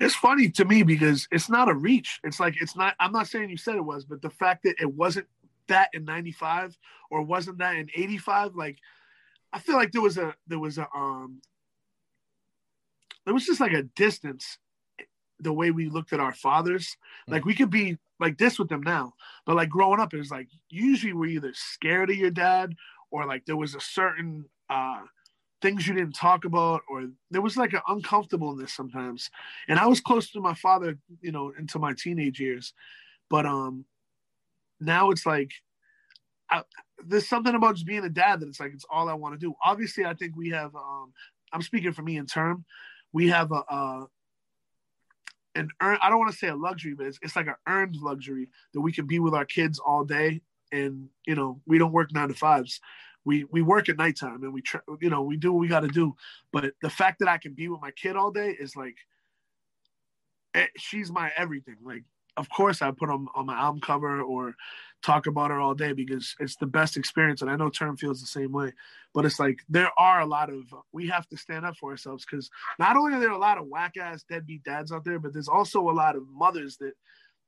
[0.00, 3.26] it's funny to me because it's not a reach it's like it's not i'm not
[3.26, 5.26] saying you said it was but the fact that it wasn't
[5.68, 6.76] that in 95
[7.10, 8.78] or wasn't that in 85 like
[9.56, 11.40] I feel like there was a there was a um
[13.24, 14.58] there was just like a distance
[15.40, 16.96] the way we looked at our fathers.
[17.26, 17.32] Hmm.
[17.32, 19.14] Like we could be like this with them now,
[19.46, 22.74] but like growing up, it was like usually we're either scared of your dad
[23.10, 25.00] or like there was a certain uh
[25.62, 29.30] things you didn't talk about or there was like an uncomfortableness sometimes.
[29.68, 32.72] And I was close to my father, you know, into my teenage years.
[33.30, 33.84] But um
[34.80, 35.50] now it's like
[36.50, 36.62] I,
[37.04, 39.38] there's something about just being a dad that it's like it's all I want to
[39.38, 39.54] do.
[39.64, 40.74] Obviously, I think we have.
[40.74, 41.12] Um,
[41.52, 42.64] I'm speaking for me in term.
[43.12, 44.06] We have a, a
[45.54, 45.98] an earn.
[46.02, 48.80] I don't want to say a luxury, but it's, it's like an earned luxury that
[48.80, 50.40] we can be with our kids all day,
[50.72, 52.80] and you know we don't work nine to fives.
[53.26, 55.80] We we work at nighttime and we try, you know we do what we got
[55.80, 56.14] to do.
[56.52, 58.96] But the fact that I can be with my kid all day is like,
[60.54, 61.76] it, eh, she's my everything.
[61.84, 62.04] Like
[62.36, 64.54] of course I put them on my album cover or
[65.02, 67.42] talk about her all day because it's the best experience.
[67.42, 68.72] And I know Term feels the same way.
[69.14, 72.24] But it's like there are a lot of we have to stand up for ourselves
[72.24, 75.32] because not only are there a lot of whack ass deadbeat dads out there, but
[75.32, 76.92] there's also a lot of mothers that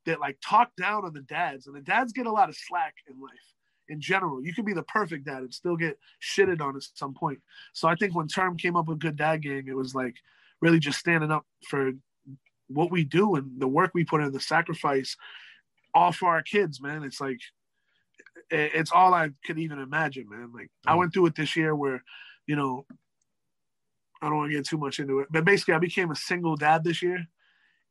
[0.06, 2.94] that like talk down on the dads, and the dads get a lot of slack
[3.08, 3.57] in life
[3.88, 4.42] in general.
[4.42, 7.40] You can be the perfect dad and still get shitted on at some point.
[7.72, 10.16] So I think when Term came up with Good Dad Gang, it was like
[10.60, 11.92] really just standing up for
[12.68, 15.16] what we do and the work we put in, the sacrifice,
[15.94, 17.02] all for our kids, man.
[17.02, 17.38] It's like
[18.50, 20.52] it's all I could even imagine, man.
[20.54, 20.98] Like I mm.
[20.98, 22.02] went through it this year where,
[22.46, 22.86] you know,
[24.22, 26.56] I don't want to get too much into it, but basically I became a single
[26.56, 27.26] dad this year.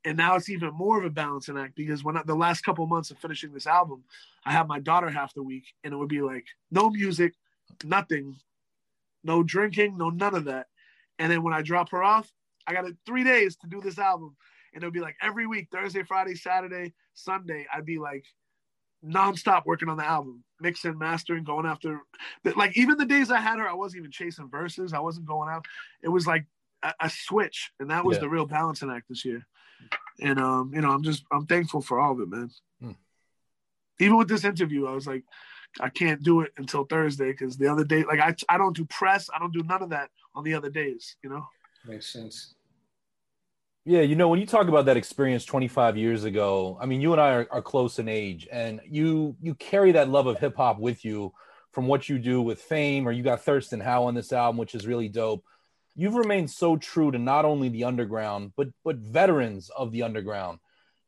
[0.06, 2.86] And now it's even more of a balancing act because when I, the last couple
[2.88, 4.04] months of finishing this album,
[4.46, 7.34] I have my daughter half the week and it would be like no music,
[7.84, 8.36] nothing,
[9.24, 10.68] no drinking, no none of that.
[11.20, 12.32] And then when I drop her off,
[12.66, 14.36] I got three days to do this album.
[14.74, 18.26] And it'll be like every week, Thursday, Friday, Saturday, Sunday, I'd be like
[19.06, 22.02] nonstop working on the album, mixing, mastering, going after.
[22.56, 24.94] Like even the days I had her, I wasn't even chasing verses.
[24.94, 25.66] I wasn't going out.
[26.04, 26.46] It was like
[26.84, 28.22] a, a switch, and that was yeah.
[28.22, 29.46] the real balancing act this year.
[30.20, 32.50] And um, you know, I'm just I'm thankful for all of it, man.
[32.82, 32.92] Hmm.
[34.00, 35.24] Even with this interview, I was like,
[35.80, 38.86] I can't do it until Thursday because the other day, like I I don't do
[38.86, 41.16] press, I don't do none of that on the other days.
[41.24, 41.48] You know.
[41.86, 42.56] Makes sense.
[43.86, 47.14] Yeah, you know, when you talk about that experience 25 years ago, I mean, you
[47.14, 50.58] and I are, are close in age, and you you carry that love of hip
[50.58, 51.32] hop with you
[51.72, 54.76] from what you do with Fame, or you got Thirstin Howl on this album, which
[54.76, 55.46] is really dope.
[56.00, 60.60] You've remained so true to not only the underground, but but veterans of the underground.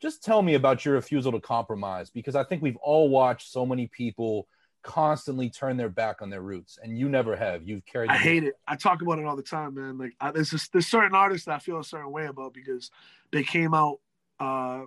[0.02, 3.66] Just tell me about your refusal to compromise, because I think we've all watched so
[3.66, 4.48] many people
[4.82, 7.68] constantly turn their back on their roots, and you never have.
[7.68, 8.10] You've carried.
[8.10, 8.56] I hate it.
[8.68, 9.98] I talk about it all the time, man.
[9.98, 12.90] Like I, there's just, there's certain artists that I feel a certain way about because
[13.32, 14.00] they came out
[14.40, 14.84] uh,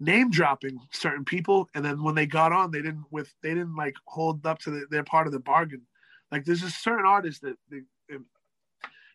[0.00, 3.76] name dropping certain people, and then when they got on, they didn't with they didn't
[3.76, 5.82] like hold up to the, their part of the bargain.
[6.30, 7.80] Like there's just certain artists that they,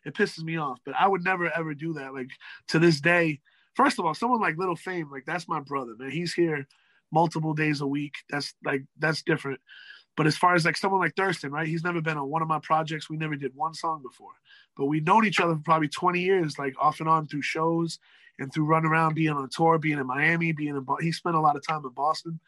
[0.04, 2.14] it, pisses me off, but I would never ever do that.
[2.14, 2.30] Like
[2.68, 3.40] to this day,
[3.74, 6.10] first of all, someone like Lil' Fame, like that's my brother, man.
[6.10, 6.66] He's here
[7.12, 8.14] multiple days a week.
[8.30, 9.60] That's like that's different.
[10.16, 11.66] But as far as like someone like Thirstin, right?
[11.66, 13.10] He's never been on one of my projects.
[13.10, 14.32] We never did one song before,
[14.76, 17.98] but we've known each other for probably 20 years, like off and on through shows
[18.38, 20.86] and through running around, being on tour, being in Miami, being in.
[21.00, 22.40] He spent a lot of time in Boston.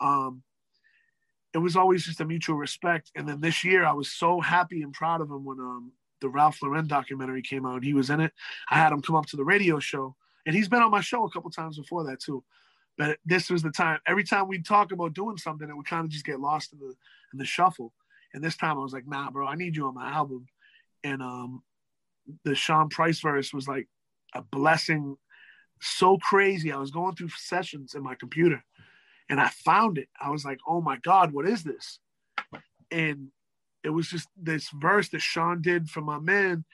[0.00, 0.42] Um,
[1.54, 3.10] it was always just a mutual respect.
[3.14, 6.28] And then this year, I was so happy and proud of him when um, the
[6.28, 7.84] Ralph Lauren documentary came out.
[7.84, 8.32] He was in it.
[8.70, 11.24] I had him come up to the radio show, and he's been on my show
[11.24, 12.42] a couple times before that too.
[12.98, 13.98] But this was the time.
[14.06, 16.78] Every time we talk about doing something, it would kind of just get lost in
[16.78, 16.94] the
[17.32, 17.92] in the shuffle.
[18.32, 20.46] And this time, I was like, "Nah, bro, I need you on my album."
[21.04, 21.62] And um,
[22.44, 23.88] the Sean Price verse was like
[24.34, 25.16] a blessing,
[25.80, 26.72] so crazy.
[26.72, 28.64] I was going through sessions in my computer,
[29.28, 30.08] and I found it.
[30.20, 31.98] I was like, "Oh my God, what is this?"
[32.90, 33.28] And
[33.86, 36.64] it was just this verse that Sean did for my man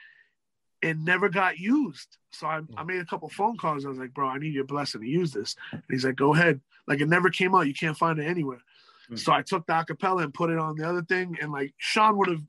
[0.82, 2.16] and never got used.
[2.30, 3.84] So I, I made a couple phone calls.
[3.84, 5.54] I was like, bro, I need your blessing to use this.
[5.70, 6.60] And he's like, go ahead.
[6.88, 7.66] Like it never came out.
[7.66, 8.62] You can't find it anywhere.
[9.04, 9.16] Mm-hmm.
[9.16, 11.36] So I took the acapella and put it on the other thing.
[11.40, 12.42] And like Sean would have,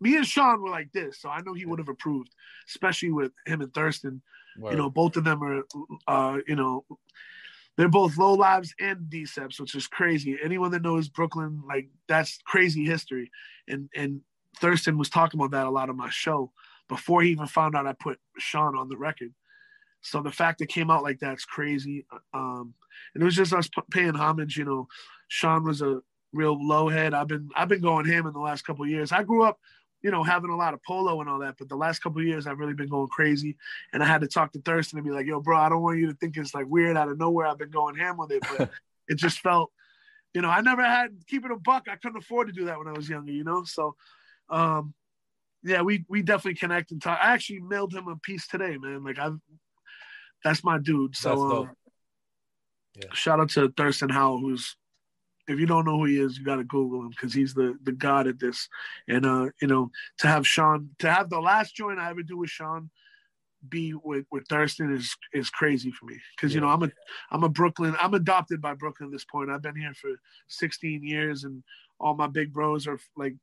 [0.00, 1.20] me and Sean were like this.
[1.20, 2.34] So I know he would have approved,
[2.68, 4.20] especially with him and Thirstin.
[4.56, 5.62] You know, both of them are,
[6.06, 6.84] uh, you know,
[7.76, 10.38] they're both Lo Lifes and DCEPs, which is crazy.
[10.42, 13.30] Anyone that knows Brooklyn, like that's crazy history.
[13.68, 14.20] And and
[14.60, 16.52] Thirstin was talking about that a lot on my show
[16.88, 19.32] before he even found out I put Sean on the record.
[20.02, 22.06] So the fact that came out like that's crazy.
[22.32, 22.74] Um,
[23.14, 24.56] and it was just us paying homage.
[24.56, 24.88] You know,
[25.28, 26.00] Sean was a
[26.32, 27.14] real low head.
[27.14, 29.12] I've been I've been going ham in the last couple years.
[29.12, 29.58] I grew up,
[30.04, 32.46] you know, having a lot of polo and all that, but the last couple years
[32.46, 33.56] I've really been going crazy.
[33.94, 35.98] And I had to talk to Thirstin and be like, "Yo, bro, I don't want
[35.98, 37.46] you to think it's like weird out of nowhere.
[37.46, 38.70] I've been going ham with it, but
[39.08, 39.72] it just felt,
[40.34, 41.88] you know, I never had keep it a buck.
[41.90, 43.64] I couldn't afford to do that when I was younger, you know.
[43.64, 43.96] So,
[44.50, 44.92] um,
[45.62, 47.18] yeah, we we definitely connect and talk.
[47.22, 49.04] I actually mailed him a piece today, man.
[49.04, 49.30] Like I,
[50.44, 51.16] that's my dude.
[51.16, 51.70] So um,
[52.94, 53.06] yeah.
[53.14, 54.76] shout out to Thirstin Howl, who's
[55.46, 57.76] if you don't know who he is, you got to Google him because he's the
[57.82, 58.68] the god at this.
[59.08, 62.38] And uh, you know, to have Sean, to have the last joint I ever do
[62.38, 62.90] with Sean
[63.68, 66.56] be with with Thirstin is is crazy for me because yeah.
[66.56, 66.90] you know I'm a
[67.30, 69.50] I'm a Brooklyn I'm adopted by Brooklyn at this point.
[69.50, 70.10] I've been here for
[70.48, 71.62] 16 years and
[71.98, 73.34] all my big bros are like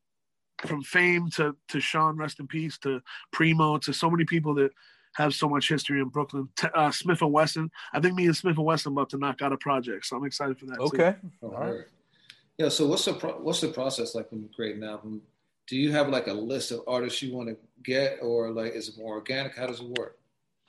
[0.59, 4.71] from fame to to Sean, rest in peace, to Primo, to so many people that
[5.15, 6.49] have so much history in Brooklyn.
[6.63, 7.69] Uh, Smif-N-Wessun.
[7.93, 10.65] I think me and Smif-N-Wessun about to knock out a project, so I'm excited for
[10.67, 10.79] that.
[10.79, 11.47] Okay, too.
[11.47, 11.85] all right.
[12.57, 12.69] Yeah.
[12.69, 15.21] So what's the pro- what's the process like when you create an album?
[15.67, 18.89] Do you have like a list of artists you want to get, or like is
[18.89, 19.55] it more organic?
[19.55, 20.19] How does it work?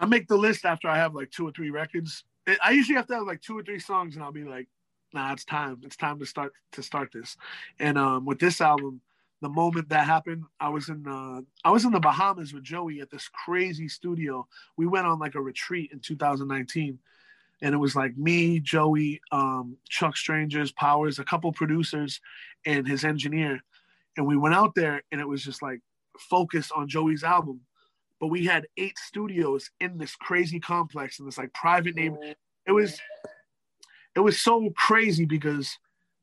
[0.01, 2.25] I make the list after I have like two or three records,
[2.63, 4.69] I usually have to have like two or three songs, and I'll be like,
[5.13, 5.81] "Nah, it's time.
[5.83, 7.37] It's time to start to start this."
[7.79, 9.01] And um, with this album,
[9.43, 13.01] the moment that happened, I was in uh, I was in the Bahamas with Joey
[13.01, 14.47] at this crazy studio.
[14.77, 16.99] We went on like a retreat in 2019,
[17.61, 22.21] and it was like me, Joey, um, Chuck Strangers, Powers, a couple producers,
[22.65, 23.61] and his engineer,
[24.17, 25.81] and we went out there, and it was just like
[26.19, 27.61] focused on Joey's album
[28.21, 32.17] but we had eight studios in this crazy complex in this like private name.
[32.65, 33.01] It was
[34.15, 35.77] it was so crazy because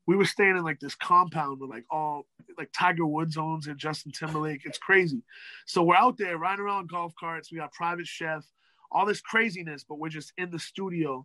[0.06, 2.26] we were staying in like this compound with like all
[2.58, 4.62] like Tiger Woods owns and Justin Timberlake.
[4.64, 5.22] It's crazy.
[5.66, 7.52] So we're out there riding around golf carts.
[7.52, 8.44] We got private chef,
[8.90, 11.24] all this craziness, but we're just in the studio,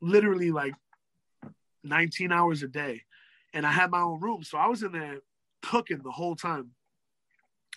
[0.00, 0.74] literally like
[1.84, 3.02] 19 hours a day.
[3.54, 5.18] And I had my own room, so I was in there
[5.62, 6.70] cooking the whole time.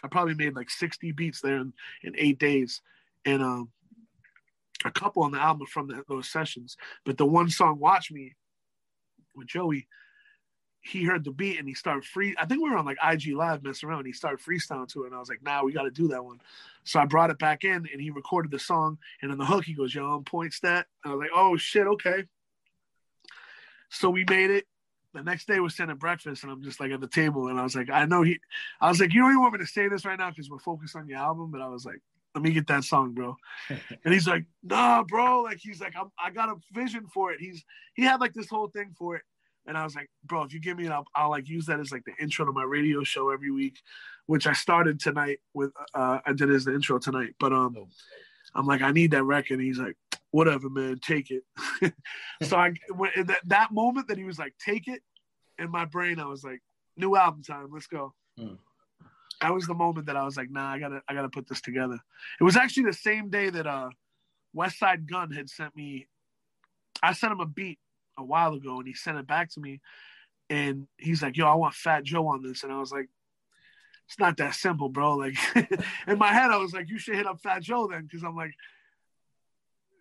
[0.03, 2.81] I probably made like 60 beats there in, in eight days.
[3.25, 3.69] And um,
[4.83, 6.77] a couple on the album from the, those sessions.
[7.05, 8.35] But the one song, Watch Me,
[9.35, 9.87] with Joey,
[10.85, 12.35] he heard the beat and he started free.
[12.37, 14.05] I think we were on like IG Live messing around.
[14.05, 15.07] he started freestyling to it.
[15.07, 16.39] And I was like, nah, we got to do that one.
[16.83, 18.99] So I brought it back in and he recorded the song.
[19.21, 20.85] And in the hook, he goes, yo, on point stat.
[21.03, 22.25] And I was like, oh shit, okay.
[23.89, 24.65] So we made it
[25.15, 27.63] the next day we're sitting breakfast and I'm just like at the table and I
[27.63, 28.39] was like, I know he,
[28.79, 30.59] I was like, you don't even want me to say this right now because we're
[30.59, 32.01] focused on your album, but I was like,
[32.35, 33.37] let me get that song, bro.
[33.69, 35.41] and he's like, nah, bro.
[35.41, 37.39] Like he's like, I'm, I got a vision for it.
[37.39, 37.63] He's
[37.95, 39.23] he had like this whole thing for it,
[39.67, 41.79] and I was like, bro, if you give me it, I'll, I'll like use that
[41.79, 43.79] as like the intro to my radio show every week,
[44.27, 45.71] which I started tonight with.
[45.93, 47.87] Uh, I did it as the intro tonight, but um, oh.
[48.53, 49.55] I'm like, I need that record.
[49.55, 49.97] And he's like,
[50.31, 51.43] whatever, man, take it.
[52.43, 55.01] so I that, that moment that he was like, take it,
[55.57, 56.61] in my brain, I was like,
[56.97, 58.13] new album time, let's go.
[58.39, 58.57] Mm.
[59.41, 61.61] That was the moment that I was like, nah, I gotta, I gotta put this
[61.61, 61.99] together.
[62.39, 63.89] It was actually the same day that uh,
[64.55, 66.07] Westside Gunn had sent me.
[67.01, 67.79] I sent him a beat
[68.17, 69.81] a while ago, and he sent it back to me,
[70.49, 73.07] and he's like, "Yo, I want Fat Joe on this," and I was like,
[74.07, 75.35] "It's not that simple, bro." Like
[76.07, 78.35] in my head, I was like, "You should hit up Fat Joe then," because I'm
[78.35, 78.53] like,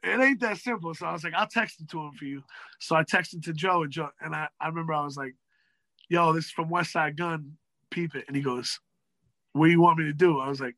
[0.04, 0.94] it ain't that simple.
[0.94, 2.42] So I was like, I'll text it to him for you.
[2.78, 5.34] So I texted to Joe and Joe, and I, I remember I was like,
[6.08, 7.56] yo, this is from Westside Gunn,
[7.90, 8.24] peep it.
[8.26, 8.80] And he goes,
[9.52, 10.38] what do you want me to do?
[10.38, 10.76] I was like,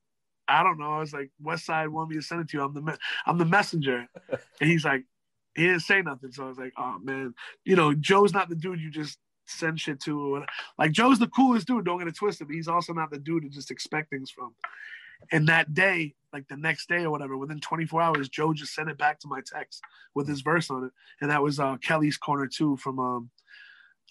[0.48, 0.92] I don't know.
[0.92, 2.64] I was like, Westside want me to send it to you.
[2.64, 2.92] I'm the, me-
[3.26, 4.06] I'm the messenger.
[4.60, 5.04] and he's like,
[5.56, 6.32] he didn't say nothing.
[6.32, 9.80] So I was like, oh man, you know, Joe's not the dude you just send
[9.80, 10.44] shit to.
[10.78, 11.84] Like Joe's the coolest dude.
[11.84, 12.46] Don't get it twisted.
[12.46, 14.54] But he's also not the dude to just expect things from.
[15.32, 18.90] And that day, like the next day or whatever, within 24 hours, Joe just sent
[18.90, 19.80] it back to my text
[20.14, 20.92] with his verse on it.
[21.20, 23.30] And that was uh, Kelly's Corner 2 from um,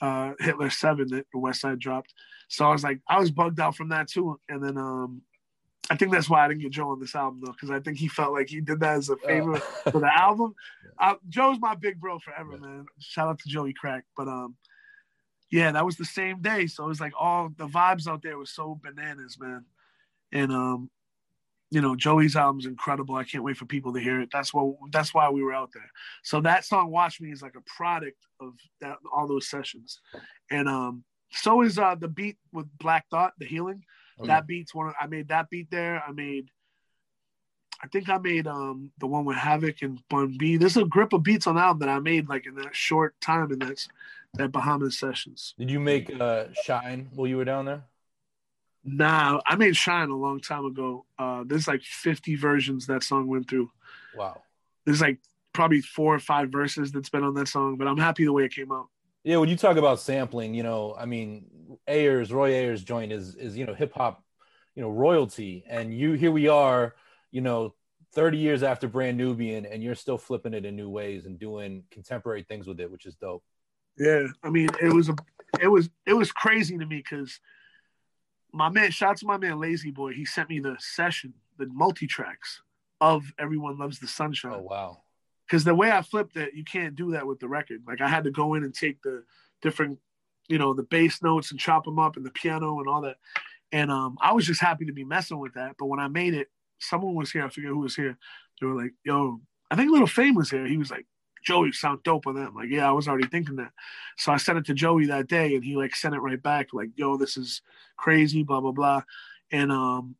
[0.01, 2.13] uh, Hitler 7 that the Westside dropped.
[2.47, 4.39] So I was like, I was bugged out from that too.
[4.49, 5.21] And then um,
[5.89, 7.97] I think that's why I didn't get Joe on this album though, because I think
[7.97, 9.91] he felt like he did that as a favor oh.
[9.91, 10.55] for the album.
[10.97, 12.59] Uh, Joe's my big bro forever, yeah.
[12.59, 12.85] man.
[12.99, 14.05] Shout out to Joey Crack.
[14.15, 14.55] But um,
[15.51, 16.67] yeah, that was the same day.
[16.67, 19.65] So it was like all the vibes out there was so bananas, man.
[20.31, 20.89] And um,
[21.69, 23.15] you know, Joey's album's incredible.
[23.15, 24.29] I can't wait for people to hear it.
[24.31, 25.91] That's what that's why we were out there.
[26.23, 29.99] So that song "Watch Me" is like a product of that all those sessions,
[30.49, 33.83] and um, so is uh the beat with Black Thought, the healing.
[34.19, 34.93] Oh, that beat's one.
[34.99, 36.03] I made that beat there.
[36.07, 36.49] I made.
[37.83, 40.57] I think I made um the one with Havoc and Bun B.
[40.57, 43.51] There's a grip of beats on album that I made like in that short time
[43.51, 43.85] in that
[44.35, 45.53] that Bahamas sessions.
[45.57, 47.83] Did you make uh Shine while you were down there?
[48.85, 51.05] Nah, I made Shine a long time ago.
[51.17, 53.71] Uh, there's like 50 versions that song went through.
[54.15, 54.43] Wow.
[54.85, 55.17] There's like
[55.53, 58.45] probably four or five verses that's been on that song, but I'm happy the way
[58.45, 58.87] it came out.
[59.25, 61.47] Yeah, when you talk about sampling, you know, I mean,
[61.87, 64.23] Ayers, Roy Ayers joint is is you know hip hop,
[64.75, 66.93] you know, royalty, and you here we are,
[67.31, 67.73] you know,
[68.13, 71.83] 30 years after Brand Nubian, and you're still flipping it in new ways and doing
[71.89, 73.43] contemporary things with it, which is dope.
[73.97, 75.15] Yeah, I mean, it was a,
[75.59, 77.39] it was it was crazy to me because
[78.53, 80.13] my man, shout out to my man Lazy Boy.
[80.13, 82.61] He sent me the session, the multi tracks
[83.01, 84.53] of Everyone Loves the Sunshine.
[84.53, 85.01] Oh wow.
[85.47, 87.83] Because the way I flipped it, you can't do that with the record.
[87.87, 89.23] Like I had to go in and take the
[89.61, 89.99] different,
[90.47, 93.17] you know, the bass notes and chop them up and the piano and all that.
[93.71, 95.75] And um, I was just happy to be messing with that.
[95.77, 96.47] But when I made it,
[96.79, 97.45] someone was here.
[97.45, 98.17] I forget who was here.
[98.59, 101.05] They were like, "Yo, I think Lil' Fame was here." He was like,
[101.45, 102.47] Joey sound dope on that.
[102.47, 103.71] I'm like, yeah, I was already thinking that.
[104.17, 106.73] So I sent it to Joey that day and he like sent it right back,
[106.73, 107.61] like, yo, this is
[107.97, 109.03] crazy, blah, blah, blah.
[109.51, 110.15] And um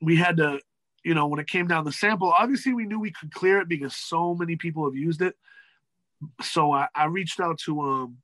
[0.00, 0.60] we had to,
[1.06, 3.68] you know, when it came down the sample, obviously we knew we could clear it
[3.68, 5.36] because so many people have used it.
[6.42, 8.16] So I, I reached out to um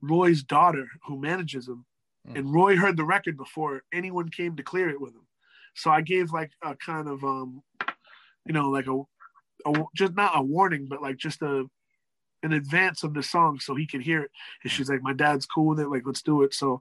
[0.00, 1.84] Roy's daughter who manages him.
[2.26, 2.38] Mm.
[2.38, 5.26] And Roy heard the record before anyone came to clear it with him.
[5.74, 7.62] So I gave like a kind of um,
[8.46, 9.02] you know, like a
[9.68, 11.66] a, just not a warning, but like just a
[12.42, 14.30] in advance of the song so he could hear it.
[14.62, 16.54] And she's like, My dad's cool with it, like, let's do it.
[16.54, 16.80] So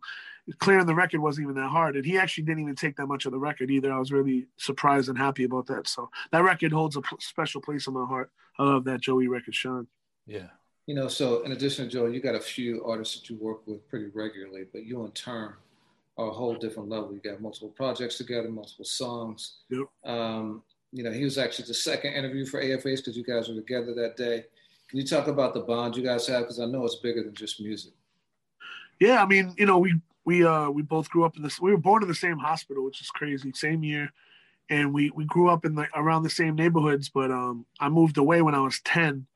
[0.58, 1.96] clearing the record wasn't even that hard.
[1.96, 3.94] And he actually didn't even take that much of the record either.
[3.94, 5.88] I was really surprised and happy about that.
[5.88, 8.32] So that record holds a special place in my heart.
[8.58, 9.88] I love that Joey record, Sean.
[10.26, 10.48] Yeah.
[10.88, 13.68] You know, so in addition to Joey, you got a few artists that you work
[13.68, 15.54] with pretty regularly, but you in turn
[16.18, 17.14] are a whole different level.
[17.14, 19.58] You got multiple projects together, multiple songs.
[19.70, 19.86] Yep.
[20.04, 23.56] Um, you know, he was actually the second interview for AFH because you guys were
[23.56, 24.46] together that day.
[24.90, 26.42] Can you talk about the bond you guys have?
[26.42, 27.94] Because I know it's bigger than just music.
[29.00, 31.60] Yeah, I mean, you know, we we uh we both grew up in this.
[31.60, 33.52] We were born in the same hospital, which is crazy.
[33.54, 34.12] Same year,
[34.70, 37.10] and we we grew up in the around the same neighborhoods.
[37.10, 39.28] But um, I moved away when I was ten,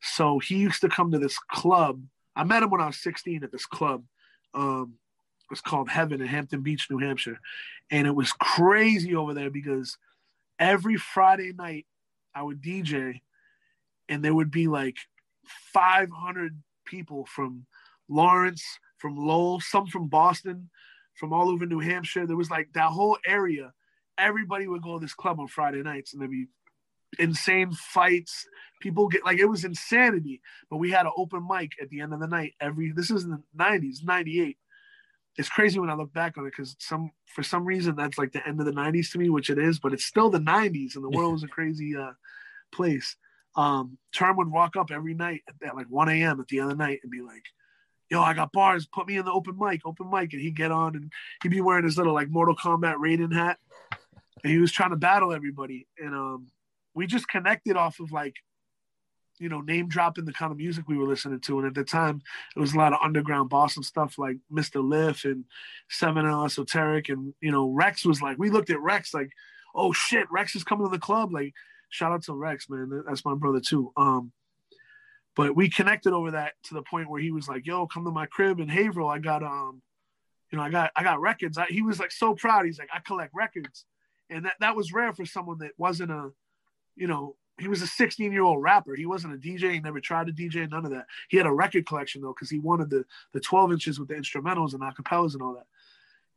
[0.00, 2.02] so he used to come to this club.
[2.36, 4.04] I met him when I was sixteen at this club.
[4.54, 4.94] Um,
[5.40, 7.40] it was called Heaven in Hampton Beach, New Hampshire,
[7.90, 9.98] and it was crazy over there because
[10.60, 11.86] every Friday night
[12.34, 13.20] I would DJ
[14.12, 14.96] and there would be like
[15.72, 17.64] 500 people from
[18.10, 18.62] Lawrence,
[18.98, 20.68] from Lowell, some from Boston,
[21.14, 22.26] from all over New Hampshire.
[22.26, 23.72] There was like that whole area.
[24.18, 26.48] Everybody would go to this club on Friday nights, and there'd be
[27.18, 28.46] insane fights.
[28.82, 30.42] People get like it was insanity.
[30.68, 32.52] But we had an open mic at the end of the night.
[32.60, 34.58] Every this is in the 90s, 98.
[35.38, 38.32] It's crazy when I look back on it because some for some reason that's like
[38.32, 40.96] the end of the 90s to me, which it is, but it's still the 90s,
[40.96, 42.12] and the world was a crazy uh,
[42.72, 43.16] place
[43.54, 46.40] um, Term would walk up every night at like 1 a.m.
[46.40, 47.44] at the the night and be like,
[48.10, 50.32] yo, I got bars, put me in the open mic, open mic.
[50.32, 53.58] And he'd get on and he'd be wearing his little like Mortal Kombat Raiden hat.
[54.42, 55.86] And he was trying to battle everybody.
[55.98, 56.46] And um,
[56.94, 58.36] we just connected off of like,
[59.38, 61.58] you know, name dropping the kind of music we were listening to.
[61.58, 62.20] And at the time,
[62.54, 64.86] it was a lot of underground Boston stuff like Mr.
[64.86, 65.44] Lif and
[65.88, 67.08] Seven L Esoteric.
[67.08, 69.30] And, you know, Reks was like, we looked at Reks like,
[69.74, 71.32] oh shit, Reks is coming to the club.
[71.32, 71.54] Like,
[71.92, 73.04] shout out to Reks, man.
[73.06, 73.92] That's my brother too.
[73.96, 74.32] Um,
[75.36, 78.10] but we connected over that to the point where he was like, "Yo, come to
[78.10, 79.08] my crib in Haverhill.
[79.08, 79.82] I got um,
[80.50, 82.64] you know, I got I got records." I, he was like so proud.
[82.66, 83.84] He's like, "I collect records,"
[84.30, 86.30] and that that was rare for someone that wasn't a,
[86.96, 88.94] you know, he was a 16 year old rapper.
[88.94, 89.72] He wasn't a DJ.
[89.72, 90.68] He never tried to DJ.
[90.70, 91.06] None of that.
[91.28, 94.14] He had a record collection though, because he wanted the the 12 inches with the
[94.14, 95.66] instrumentals and acapellas and all that.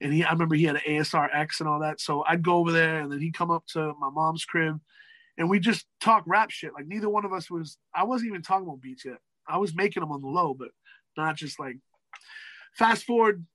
[0.01, 2.01] And he, I remember he had an ASR X and all that.
[2.01, 4.80] So I'd go over there, and then he'd come up to my mom's crib
[5.38, 6.74] and we just talk rap shit.
[6.74, 7.78] Like neither one of us was.
[7.94, 9.18] I wasn't even talking about beats yet.
[9.48, 10.70] I was making them on the low, but
[11.18, 11.78] not just like.
[12.74, 13.46] Fast forward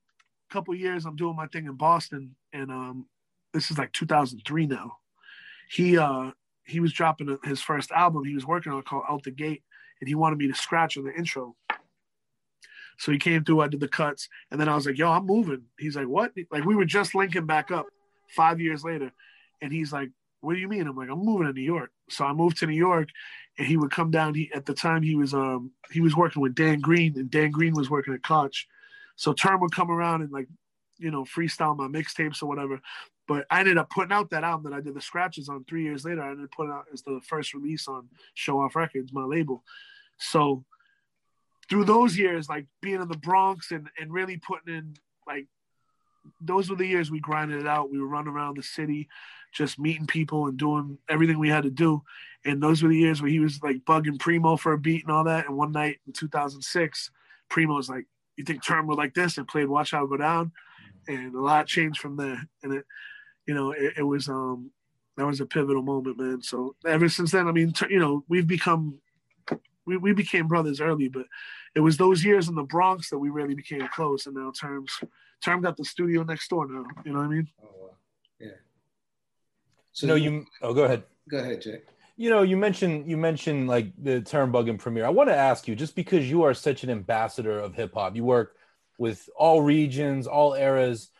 [0.51, 3.07] a couple years, I'm doing my thing in Boston, and um,
[3.53, 4.97] this is like 2003 now.
[5.70, 6.31] He uh
[6.64, 9.62] he was dropping his first album he was working on called Out the Gate,
[10.01, 11.55] and he wanted me to scratch on the intro.
[12.99, 15.26] So he came through, I did the cuts, and then I was like, "Yo, I'm
[15.26, 17.87] moving." He's like, "What?" Like we were just linking back up
[18.28, 19.12] five years later,
[19.62, 20.11] and he's like,
[20.41, 20.86] what do you mean?
[20.86, 21.91] I'm like, I'm moving to New York.
[22.09, 23.09] So I moved to New York
[23.59, 24.34] and he would come down.
[24.34, 27.51] He at the time he was um he was working with Dan Green and Dan
[27.51, 28.66] Green was working at Koch.
[29.16, 30.49] So Term would come around and like,
[30.99, 32.80] you know, freestyle my mixtapes or whatever.
[33.28, 35.84] But I ended up putting out that album that I did the scratches on three
[35.84, 36.22] years later.
[36.22, 39.62] I ended up putting out as the first release on Show Off Records, my label.
[40.18, 40.64] So
[41.68, 44.95] through those years, like being in the Bronx and, and really putting in
[45.26, 45.47] like
[46.41, 47.91] those were the years we grinded it out.
[47.91, 49.09] We were running around the city
[49.53, 52.03] just meeting people and doing everything we had to do.
[52.45, 55.12] And those were the years where he was like bugging Primo for a beat and
[55.12, 55.47] all that.
[55.47, 57.11] And one night in 2006,
[57.49, 58.07] Primo was like,
[58.37, 60.53] "You think Term would like this?" and played "Watch How Go Down,"
[61.09, 62.43] and a lot changed from there.
[62.62, 62.85] And it,
[63.47, 64.71] you know, it, it was um
[65.16, 66.43] that was a pivotal moment, man.
[66.43, 69.01] So ever since then, I mean, you know, we've become
[69.91, 71.26] we, we became brothers early, but
[71.74, 74.26] it was those years in the Bronx that we really became close.
[74.26, 75.01] And now Terms
[75.43, 76.84] Term got the studio next door now.
[77.05, 77.49] You know what I mean?
[77.62, 77.95] Oh,
[78.38, 78.49] yeah.
[79.93, 80.47] So no, you.
[80.62, 81.05] Oh, go ahead.
[81.30, 81.84] Go ahead, Jake.
[82.16, 85.07] You know, you mentioned you mentioned like the term bug and premiere.
[85.07, 88.14] I want to ask you, just because you are such an ambassador of hip hop,
[88.14, 88.57] you work
[88.99, 91.11] with all regions, all eras.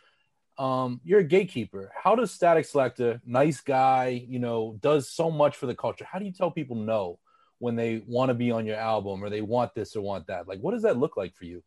[0.59, 1.91] Um, you're a gatekeeper.
[1.95, 6.05] How does Statik Selektah, nice guy, you know, does so much for the culture?
[6.05, 7.17] How do you tell people no
[7.61, 10.47] when they want to be on your album or they want this or want that?
[10.47, 11.63] Like, what does that look like for you?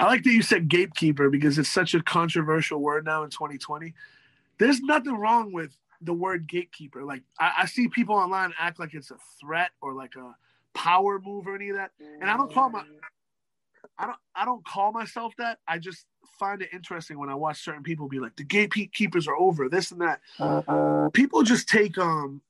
[0.00, 3.94] I like that you said gatekeeper because it's such a controversial word now in 2020.
[4.58, 5.70] There's nothing wrong with
[6.00, 7.04] the word gatekeeper.
[7.04, 10.34] Like I, I, see people online act like it's a threat or like a
[10.74, 11.92] power move or any of that.
[12.20, 12.82] And I don't call my
[13.96, 15.58] I don't I don't call myself that.
[15.68, 16.06] I just
[16.40, 19.92] find it interesting when I watch certain people be like the gatekeepers are over this
[19.92, 20.20] and that.
[21.12, 22.40] People just take um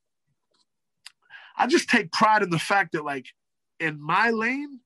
[1.57, 3.27] I just take pride in the fact that like
[3.81, 4.81] in my lane,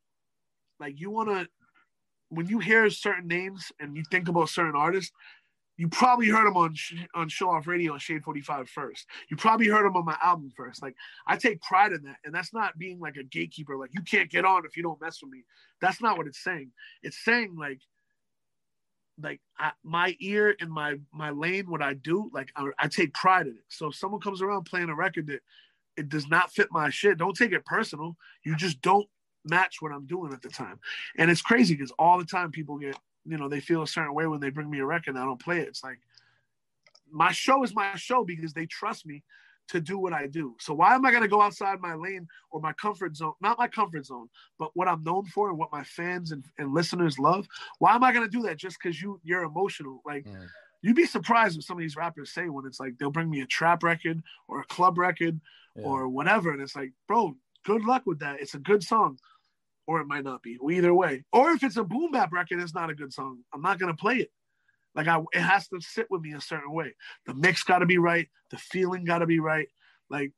[0.80, 1.48] like you wanna
[2.28, 5.12] when you hear certain names and you think about certain artists,
[5.76, 6.74] you probably heard them on
[7.14, 9.06] on Show Off Radio on Shade 45 first.
[9.30, 10.82] You probably heard them on my album first.
[10.82, 10.96] Like
[11.26, 13.76] I take pride in that, and that's not being like a gatekeeper.
[13.76, 15.44] Like you can't get on if you don't mess with me.
[15.80, 16.72] That's not what it's saying.
[17.02, 17.80] It's saying like,
[19.22, 23.12] like I, my ear and my my lane, what I do, like I, I take
[23.12, 23.64] pride in it.
[23.68, 25.40] So if someone comes around playing a record that
[25.96, 28.16] it does not fit my shit, don't take it personal.
[28.44, 29.06] You just don't
[29.44, 30.78] match what I'm doing at the time.
[31.16, 32.96] And it's crazy because all the time people get
[33.28, 35.24] you know they feel a certain way when they bring me a record and I
[35.24, 35.68] don't play it.
[35.68, 36.00] It's like
[37.10, 39.22] my show is my show because they trust me
[39.68, 40.54] to do what I do.
[40.60, 43.32] So why am I going to go outside my lane or my comfort zone?
[43.40, 44.28] Not my comfort zone,
[44.58, 47.48] but what I'm known for and what my fans and, and listeners love.
[47.80, 50.02] Why am I going to do that just because you you're emotional?
[50.04, 50.46] Like mm.
[50.82, 53.40] You'd be surprised what some of these rappers say when it's like they'll bring me
[53.40, 55.40] a trap record or a club record
[55.74, 55.84] yeah.
[55.84, 58.40] or whatever, and it's like, bro, good luck with that.
[58.40, 59.18] It's a good song
[59.86, 60.58] or it might not be.
[60.70, 61.24] Either way.
[61.32, 63.38] Or if it's a boom bap record, it's not a good song.
[63.54, 64.30] I'm not gonna play it.
[64.96, 66.94] Like I, it has to sit with me a certain way.
[67.26, 68.28] The mix got to be right.
[68.50, 69.68] The feeling got to be right.
[70.08, 70.32] Like,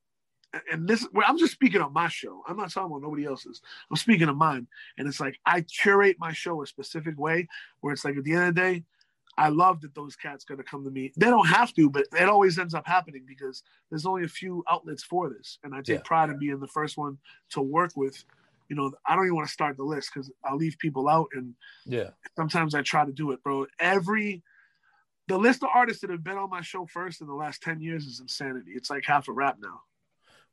[0.72, 2.42] and this, I'm just speaking on my show.
[2.46, 3.62] I'm not talking about nobody else's.
[3.88, 4.66] I'm speaking of mine.
[4.98, 7.46] And it's like I curate my show a specific way,
[7.80, 8.84] where it's like at the end of the day,
[9.38, 11.12] I love that those cats gonna come to me.
[11.16, 14.64] They don't have to, but it always ends up happening because there's only a few
[14.70, 16.02] outlets for this, and I take yeah.
[16.04, 17.18] pride in being the first one
[17.50, 18.24] to work with
[18.68, 21.28] you know, I don't even want to start the list because I'll leave people out.
[21.32, 21.54] And
[21.86, 23.66] yeah, sometimes I try to do it, bro.
[23.78, 24.42] Every
[25.26, 27.80] the list of artists that have been on my show first in the last 10
[27.80, 28.72] years is insanity.
[28.74, 29.82] It's like half a rap now.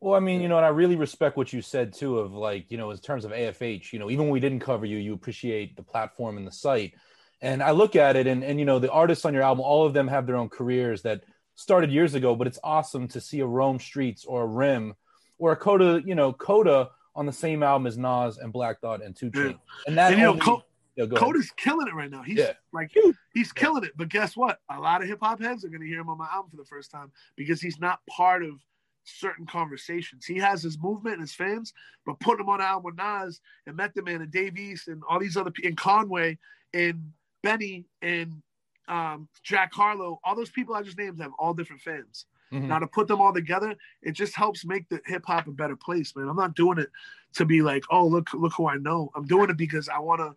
[0.01, 2.69] Well, I mean, you know, and I really respect what you said too of like,
[2.69, 5.13] you know, in terms of AFH, you know, even when we didn't cover you, you
[5.13, 6.93] appreciate the platform and the site.
[7.41, 9.85] And I look at it and and you know, the artists on your album, all
[9.85, 11.23] of them have their own careers that
[11.55, 14.93] started years ago, but it's awesome to see a Rome Streets or a Rim
[15.37, 19.03] or a Kota, you know, Kota on the same album as Nas and Black Thought
[19.03, 19.51] and Two Chainz.
[19.51, 19.57] Yeah.
[19.87, 20.63] And that and, you only, know,
[20.95, 22.23] yeah, Kota's killing it right now.
[22.23, 22.53] He's yeah.
[22.71, 22.91] like
[23.33, 23.91] he's killing it.
[23.95, 24.59] But guess what?
[24.69, 26.65] A lot of hip hop heads are gonna hear him on my album for the
[26.65, 28.61] first time because he's not part of
[29.03, 30.25] certain conversations.
[30.25, 31.73] He has his movement and his fans,
[32.05, 35.03] but putting him on an album with Nas and Method Man and Dave East and
[35.07, 36.37] all these other people and Conway
[36.73, 37.11] and
[37.45, 38.41] Benny and
[38.87, 42.25] um, Jack Harlow, all those people I just named have all different fans.
[42.51, 42.67] Mm-hmm.
[42.67, 45.75] Now to put them all together, it just helps make the hip hop a better
[45.75, 46.27] place, man.
[46.27, 46.89] I'm not doing it
[47.35, 49.11] to be like, oh look, look who I know.
[49.15, 50.35] I'm doing it because I want to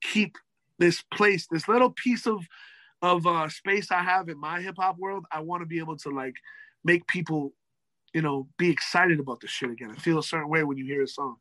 [0.00, 0.36] keep
[0.78, 2.44] this place, this little piece of
[3.00, 5.24] of uh, space I have in my hip hop world.
[5.30, 6.34] I want to be able to like
[6.82, 7.52] make people,
[8.12, 10.84] you know, be excited about the shit again and feel a certain way when you
[10.84, 11.36] hear a song.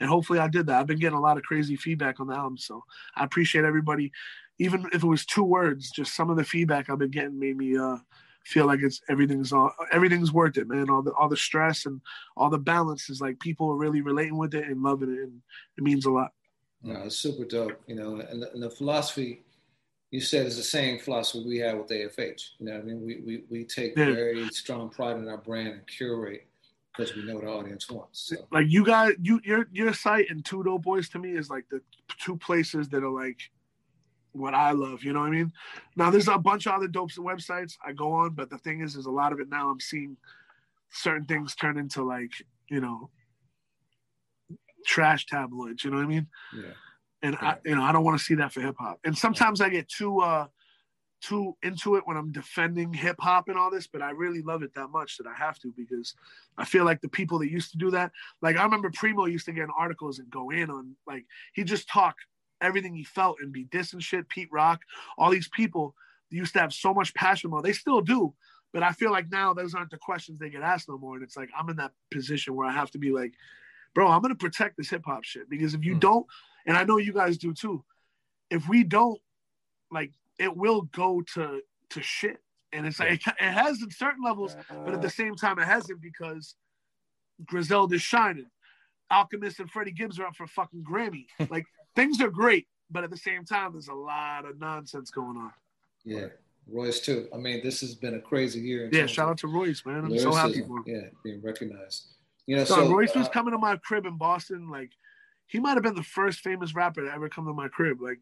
[0.00, 0.80] And hopefully I did that.
[0.80, 4.12] I've been getting a lot of crazy feedback on the album, so I appreciate everybody.
[4.58, 7.56] Even if it was two words, just some of the feedback I've been getting made
[7.56, 7.98] me uh,
[8.44, 10.88] feel like it's everything's all everything's worth it, man.
[10.88, 12.00] All the all the stress and
[12.36, 15.42] all the balance is like people are really relating with it and loving it, and
[15.76, 16.32] it means a lot.
[16.82, 18.20] No, it's super dope, you know.
[18.20, 19.42] And the, and the philosophy
[20.10, 22.50] you said is the same philosophy we have with AFH.
[22.58, 24.12] You know, I mean, we we, we take yeah.
[24.12, 26.46] very strong pride in our brand and curate
[26.96, 28.28] because we know what the audience wants.
[28.28, 28.36] So.
[28.52, 31.68] Like you guys, you your your site and Two Dope Boys to me is like
[31.68, 31.80] the
[32.20, 33.38] two places that are like
[34.38, 35.02] what I love.
[35.02, 35.52] You know what I mean?
[35.96, 38.96] Now there's a bunch of other dope websites I go on, but the thing is,
[38.96, 40.16] is a lot of it now I'm seeing
[40.90, 42.32] certain things turn into like
[42.68, 43.10] you know
[44.86, 45.84] trash tabloids.
[45.84, 46.26] You know what I mean?
[46.54, 46.72] Yeah.
[47.22, 47.48] And yeah.
[47.48, 49.00] I, you know, I don't want to see that for hip hop.
[49.04, 50.46] And sometimes I get too uh
[51.22, 54.62] too into it when I'm defending hip hop and all this, but I really love
[54.62, 56.14] it that much that I have to because
[56.58, 58.12] I feel like the people that used to do that,
[58.42, 61.24] like I remember Primo used to get in articles and go in on like
[61.54, 62.16] he just talk
[62.60, 64.28] everything he felt and be distant shit.
[64.28, 64.80] Pete Rock,
[65.18, 65.94] all these people
[66.30, 67.64] used to have so much passion about.
[67.64, 68.34] They still do,
[68.72, 71.14] but I feel like now those aren't the questions they get asked no more.
[71.14, 73.34] And it's like I'm in that position where I have to be like,
[73.94, 76.00] bro, I'm gonna protect this hip hop shit because if you mm.
[76.00, 76.26] don't,
[76.66, 77.84] and I know you guys do too,
[78.50, 79.20] if we don't,
[79.90, 82.38] like, it will go to to shit.
[82.72, 85.66] And it's like it, it has in certain levels, but at the same time, it
[85.66, 86.54] hasn't because
[87.44, 88.46] Griselda's shining.
[89.10, 91.26] Alchemist and Freddie Gibbs are up for fucking Grammy.
[91.50, 91.64] Like
[91.96, 95.52] things are great, but at the same time, there's a lot of nonsense going on.
[96.04, 96.26] Yeah.
[96.68, 97.28] Royce too.
[97.32, 98.88] I mean, this has been a crazy year.
[98.92, 100.04] Yeah, shout out to Royce, man.
[100.04, 100.84] I'm so happy for him.
[100.86, 102.08] Yeah, being recognized.
[102.46, 104.68] You know, so, so Royce uh, was coming to my crib in Boston.
[104.68, 104.90] Like,
[105.46, 108.00] he might have been the first famous rapper to ever come to my crib.
[108.00, 108.18] Like,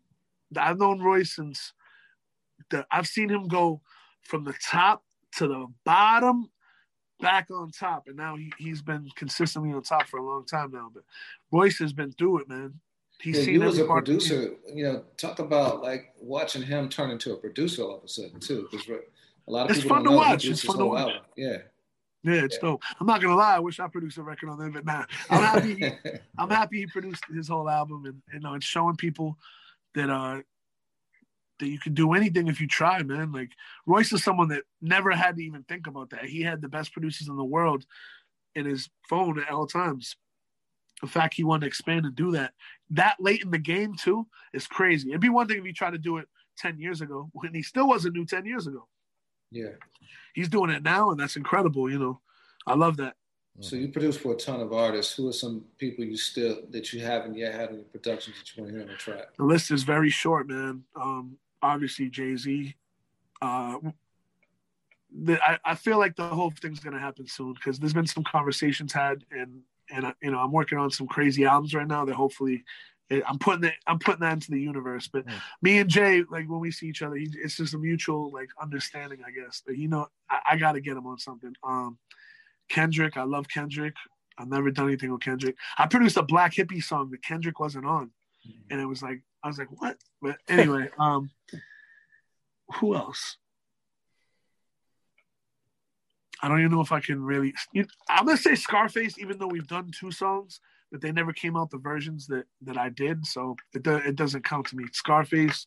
[0.57, 1.73] I've known Royce since
[2.71, 2.87] the.
[2.91, 3.81] I've seen him go
[4.23, 5.03] from the top
[5.37, 6.51] to the bottom,
[7.21, 10.71] back on top, and now he, he's been consistently on top for a long time
[10.71, 10.91] now.
[10.93, 11.05] But
[11.51, 12.75] Royce has been through it, man.
[13.21, 17.11] He's yeah, seen you as a producer, you know, talk about like watching him turn
[17.11, 20.05] into a producer all of a sudden too, because a lot of it's people fun
[20.05, 20.45] to watch.
[20.45, 21.01] It's fun to watch.
[21.01, 21.23] Album.
[21.37, 21.57] Yeah.
[22.23, 22.71] Yeah, it's yeah.
[22.71, 22.83] dope.
[22.99, 23.57] I'm not gonna lie.
[23.57, 25.75] I wish I produced a record on them, but nah, I'm happy.
[25.75, 29.37] He, I'm happy he produced his whole album, and you know, it's showing people
[29.95, 30.41] that uh,
[31.61, 33.31] that you can do anything if you try, man.
[33.31, 33.51] Like
[33.87, 36.25] Royce is someone that never had to even think about that.
[36.25, 37.85] He had the best producers in the world
[38.55, 40.17] in his phone at all times.
[41.05, 42.55] The fact he wanted to expand and do that
[42.89, 45.11] that late in the game too is crazy.
[45.11, 46.27] It'd be one thing if you tried to do it
[46.57, 48.89] ten years ago when he still wasn't new ten years ago.
[49.51, 49.73] Yeah,
[50.33, 51.91] he's doing it now, and that's incredible.
[51.91, 52.21] You know,
[52.67, 53.17] I love that.
[53.61, 55.15] So you produce for a ton of artists.
[55.15, 58.57] Who are some people you still that you haven't yet had in your productions that
[58.57, 59.37] you want to hear on the track?
[59.37, 60.85] The list is very short, man.
[60.97, 62.75] Um, obviously Jay Z.
[63.43, 63.77] Uh,
[65.29, 68.95] I, I feel like the whole thing's gonna happen soon because there's been some conversations
[68.95, 72.65] had, and and you know I'm working on some crazy albums right now that hopefully
[73.11, 75.09] I'm putting it I'm putting that into the universe.
[75.09, 75.35] But mm.
[75.63, 78.49] me and Jay, like when we see each other, he, it's just a mutual like
[78.61, 79.63] understanding, I guess.
[79.67, 81.55] That you know I, I got to get him on something.
[81.63, 81.99] Um,
[82.69, 83.95] Kendrick, I love Kendrick.
[84.39, 85.57] I've never done anything with Kendrick.
[85.79, 88.11] I produced a Black Hippy song that Kendrick wasn't on,
[88.47, 88.55] mm.
[88.71, 89.97] and it was like I was like, what?
[90.23, 91.31] But anyway, um,
[92.77, 93.37] who else?
[96.43, 97.55] I don't even know if I can really.
[98.09, 100.61] I'm gonna say Scarface, even though we've done two songs,
[100.91, 104.17] but they never came out the versions that that I did, so it do, it
[104.17, 104.85] doesn't count to me.
[104.93, 105.67] Scarface,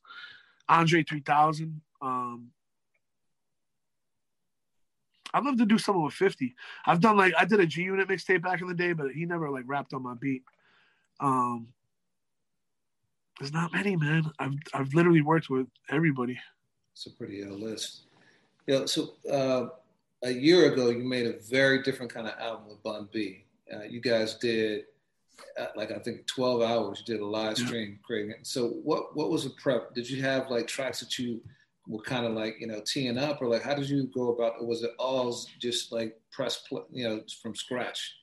[0.69, 1.81] Andre 3000.
[2.01, 2.51] Um,
[5.33, 6.55] I'd love to do something with 50.
[6.85, 9.25] I've done like I did a G Unit mixtape back in the day, but he
[9.25, 10.43] never like rapped on my beat.
[11.19, 11.67] Um,
[13.39, 14.31] there's not many, man.
[14.39, 16.39] I've I've literally worked with everybody.
[16.93, 18.03] It's a pretty ill list.
[18.65, 18.85] Yeah.
[18.85, 19.67] So uh,
[20.23, 23.45] a year ago, you made a very different kind of album with Bun B.
[23.73, 24.85] Uh, you guys did
[25.59, 27.03] uh, like I think 12 hours.
[27.05, 28.47] You did a live stream, it.
[28.47, 29.93] So what what was the prep?
[29.93, 31.41] Did you have like tracks that you
[31.87, 34.53] were kind of like you know teeing up, or like how did you go about?
[34.59, 38.13] Or was it all just like press, play, you know, from scratch?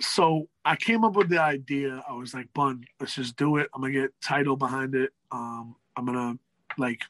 [0.00, 2.02] so I came up with the idea.
[2.08, 3.68] I was like, "Bun, let's just do it.
[3.74, 5.12] I'm gonna get Tidal behind it.
[5.30, 6.38] Um, I'm gonna
[6.78, 7.02] like."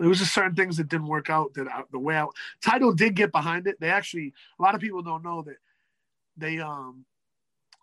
[0.00, 1.54] There was just certain things that didn't work out.
[1.54, 2.26] That I, the way I
[2.62, 3.78] Tidal did get behind it.
[3.78, 5.56] They actually a lot of people don't know that
[6.36, 7.04] they um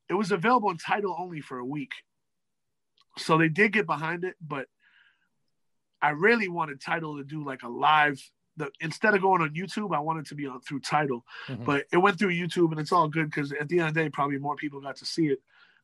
[0.09, 1.93] it was available in Tidal only for a week,
[3.18, 4.36] so they did get behind it.
[4.41, 4.68] But
[6.01, 8.20] I really wanted Tidal to do like a live
[8.57, 11.63] the instead of going on YouTube, I wanted to be on through Tidal, mm-hmm.
[11.63, 14.03] but it went through YouTube, and it's all good because at the end of the
[14.03, 15.39] day, probably more people got to see it.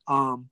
[0.08, 0.50] Um,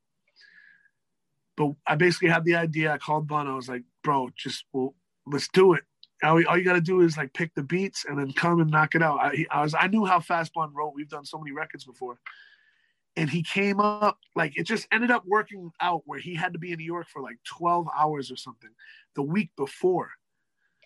[1.57, 2.93] but I basically had the idea.
[2.93, 3.49] I called Bun.
[3.49, 4.95] I was like, "Bro, just well,
[5.27, 5.83] let's do it.
[6.23, 8.71] All, all you got to do is like pick the beats and then come and
[8.71, 10.93] knock it out." I, I was I knew how fast Bun wrote.
[10.95, 12.19] We've done so many records before,
[13.17, 16.59] and he came up like it just ended up working out where he had to
[16.59, 18.71] be in New York for like 12 hours or something
[19.15, 20.11] the week before.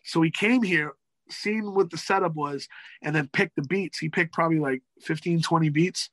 [0.05, 0.93] So he came here
[1.30, 2.68] seen what the setup was
[3.03, 3.99] and then picked the beats.
[3.99, 6.11] He picked probably like 15, 20 beats.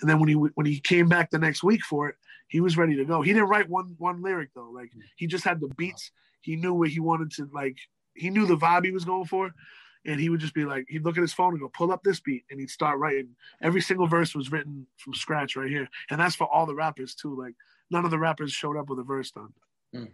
[0.00, 2.16] And then when he when he came back the next week for it,
[2.48, 3.22] he was ready to go.
[3.22, 4.70] He didn't write one one lyric though.
[4.70, 6.10] Like he just had the beats.
[6.42, 7.78] He knew what he wanted to like.
[8.14, 9.50] He knew the vibe he was going for,
[10.04, 12.02] and he would just be like, he'd look at his phone and go, "Pull up
[12.02, 13.30] this beat," and he'd start writing.
[13.62, 17.14] Every single verse was written from scratch right here, and that's for all the rappers
[17.14, 17.38] too.
[17.38, 17.54] Like
[17.90, 19.52] none of the rappers showed up with a verse done.
[19.94, 20.10] Mm.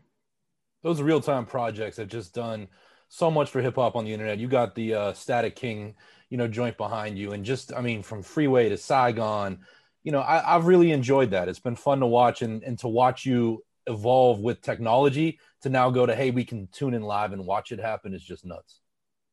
[0.83, 2.69] Those real time projects have just done
[3.09, 4.39] so much for hip hop on the internet.
[4.39, 5.95] You got the uh, Statik KXNG,
[6.29, 9.61] you know, joint behind you, and just I mean, from Freeway to Saigon,
[10.05, 11.49] you know, I, have really enjoyed that.
[11.49, 15.91] It's been fun to watch and and to watch you evolve with technology to now
[15.91, 18.81] go to hey, we can tune in live and watch it happen is just nuts.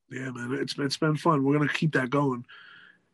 [0.10, 1.44] Yeah, man, it's it's been fun.
[1.44, 2.46] We're gonna keep that going,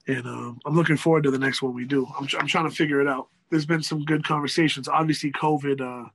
[0.07, 2.05] and um, I'm looking forward to the next one we do.
[2.17, 3.29] I'm I'm trying to figure it out.
[3.49, 4.87] There's been some good conversations.
[4.87, 6.09] Obviously, COVID uh,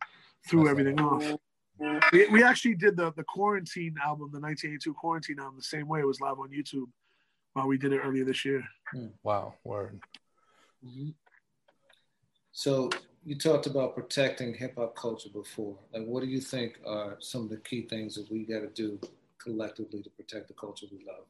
[0.48, 1.38] threw That's everything off.
[2.12, 6.00] We, we actually did the the quarantine album, the 1982 quarantine album, the same way.
[6.00, 6.88] It was live on YouTube
[7.54, 8.62] while we did it earlier this year.
[8.92, 9.06] Hmm.
[9.22, 10.00] Wow, word.
[10.84, 11.10] Mm-hmm.
[12.52, 12.90] So
[13.26, 15.76] you talked about protecting hip hop culture before.
[15.92, 18.68] Like, what do you think are some of the key things that we got to
[18.68, 19.00] do
[19.38, 21.24] collectively to protect the culture we love?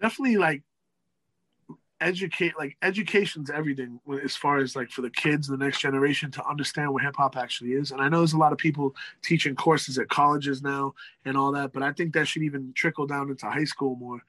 [0.00, 0.62] Definitely, like
[2.00, 6.42] educate like education's everything as far as like for the kids the next generation to
[6.48, 9.54] understand what hip hop actually is and i know there's a lot of people teaching
[9.54, 10.94] courses at colleges now
[11.26, 14.22] and all that but i think that should even trickle down into high school more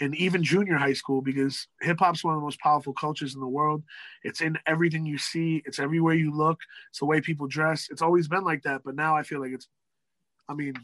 [0.00, 3.40] and even junior high school because hip hop's one of the most powerful cultures in
[3.40, 3.82] the world
[4.24, 6.58] it's in everything you see it's everywhere you look
[6.90, 9.52] it's the way people dress it's always been like that but now i feel like
[9.52, 9.68] it's
[10.48, 10.74] i mean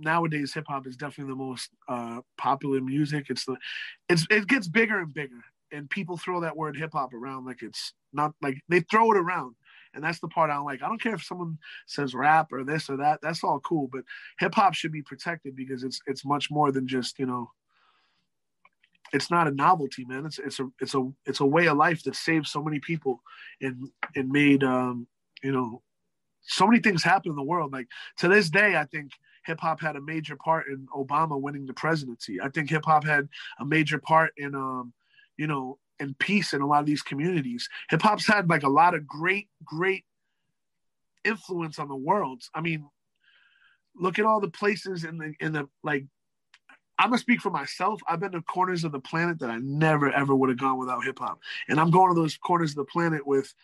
[0.00, 3.26] nowadays hip hop is definitely the most uh, popular music.
[3.28, 3.56] It's the
[4.08, 7.62] it's it gets bigger and bigger and people throw that word hip hop around like
[7.62, 9.54] it's not like they throw it around.
[9.92, 10.82] And that's the part I don't like.
[10.82, 13.18] I don't care if someone says rap or this or that.
[13.22, 14.04] That's all cool, but
[14.38, 17.50] hip hop should be protected because it's it's much more than just you know.
[19.12, 20.26] It's not a novelty, man.
[20.26, 23.22] It's it's a it's a it's a way of life that saved so many people
[23.60, 25.06] and and made um
[25.42, 25.82] you know
[26.42, 27.72] so many things happen in the world.
[27.72, 27.88] Like
[28.18, 29.12] to this day, I think
[29.44, 32.40] hip hop had a major part in Obama winning the presidency.
[32.40, 34.92] I think hip hop had a major part in, um,
[35.36, 37.68] you know, in peace in a lot of these communities.
[37.90, 40.04] Hip hop's had like a lot of great, great
[41.24, 42.42] influence on the world.
[42.54, 42.88] I mean,
[43.94, 46.06] look at all the places in the in the like.
[47.00, 48.02] I'm gonna speak for myself.
[48.06, 51.02] I've been to corners of the planet that I never ever would have gone without
[51.02, 53.54] hip hop, and I'm going to those corners of the planet with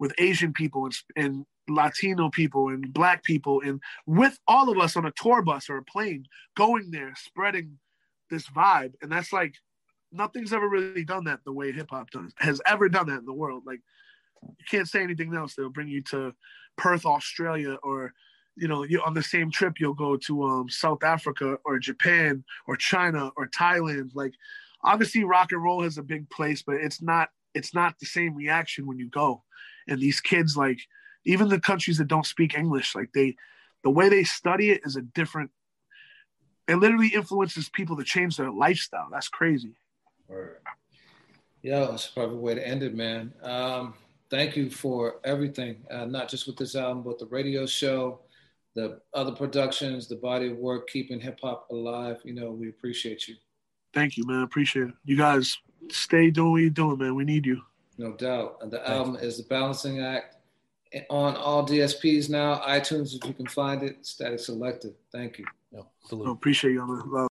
[0.00, 4.96] with Asian people and, and Latino people and black people and with all of us
[4.96, 6.24] on a tour bus or a plane
[6.56, 7.78] going there, spreading
[8.28, 8.94] this vibe.
[9.02, 9.54] And that's like
[10.10, 13.26] nothing's ever really done that the way hip hop does has ever done that in
[13.26, 13.62] the world.
[13.66, 13.82] Like
[14.42, 15.54] you can't say anything else.
[15.54, 16.34] They'll bring you to
[16.76, 18.14] Perth, Australia, or
[18.60, 22.44] you know, you on the same trip you'll go to um, South Africa or Japan
[22.66, 24.10] or China or Thailand.
[24.14, 24.34] Like
[24.84, 28.34] obviously rock and roll has a big place, but it's not it's not the same
[28.34, 29.42] reaction when you go.
[29.88, 30.80] And these kids like
[31.24, 33.36] even the countries that don't speak English, like they,
[33.82, 35.50] the way they study it is a different.
[36.68, 39.08] It literally influences people to change their lifestyle.
[39.10, 39.74] That's crazy.
[40.28, 40.58] Word.
[41.62, 43.34] Yeah, that's probably perfect way to end it, man.
[43.42, 43.94] Um,
[44.30, 48.20] thank you for everything, uh, not just with this album, but the radio show,
[48.74, 52.18] the other productions, the body of work, keeping hip hop alive.
[52.24, 53.36] You know, we appreciate you.
[53.92, 54.42] Thank you, man.
[54.42, 54.94] Appreciate it.
[55.04, 55.58] You guys
[55.90, 57.14] stay doing what you're doing, man.
[57.14, 57.60] We need you.
[57.98, 58.58] No doubt.
[58.62, 60.36] And the album is The Balancing Act
[61.10, 64.94] on all DSPs now, iTunes, if you can find it, Statik Selektah.
[65.12, 65.44] Thank you.
[65.72, 67.28] No, appreciate you on the love.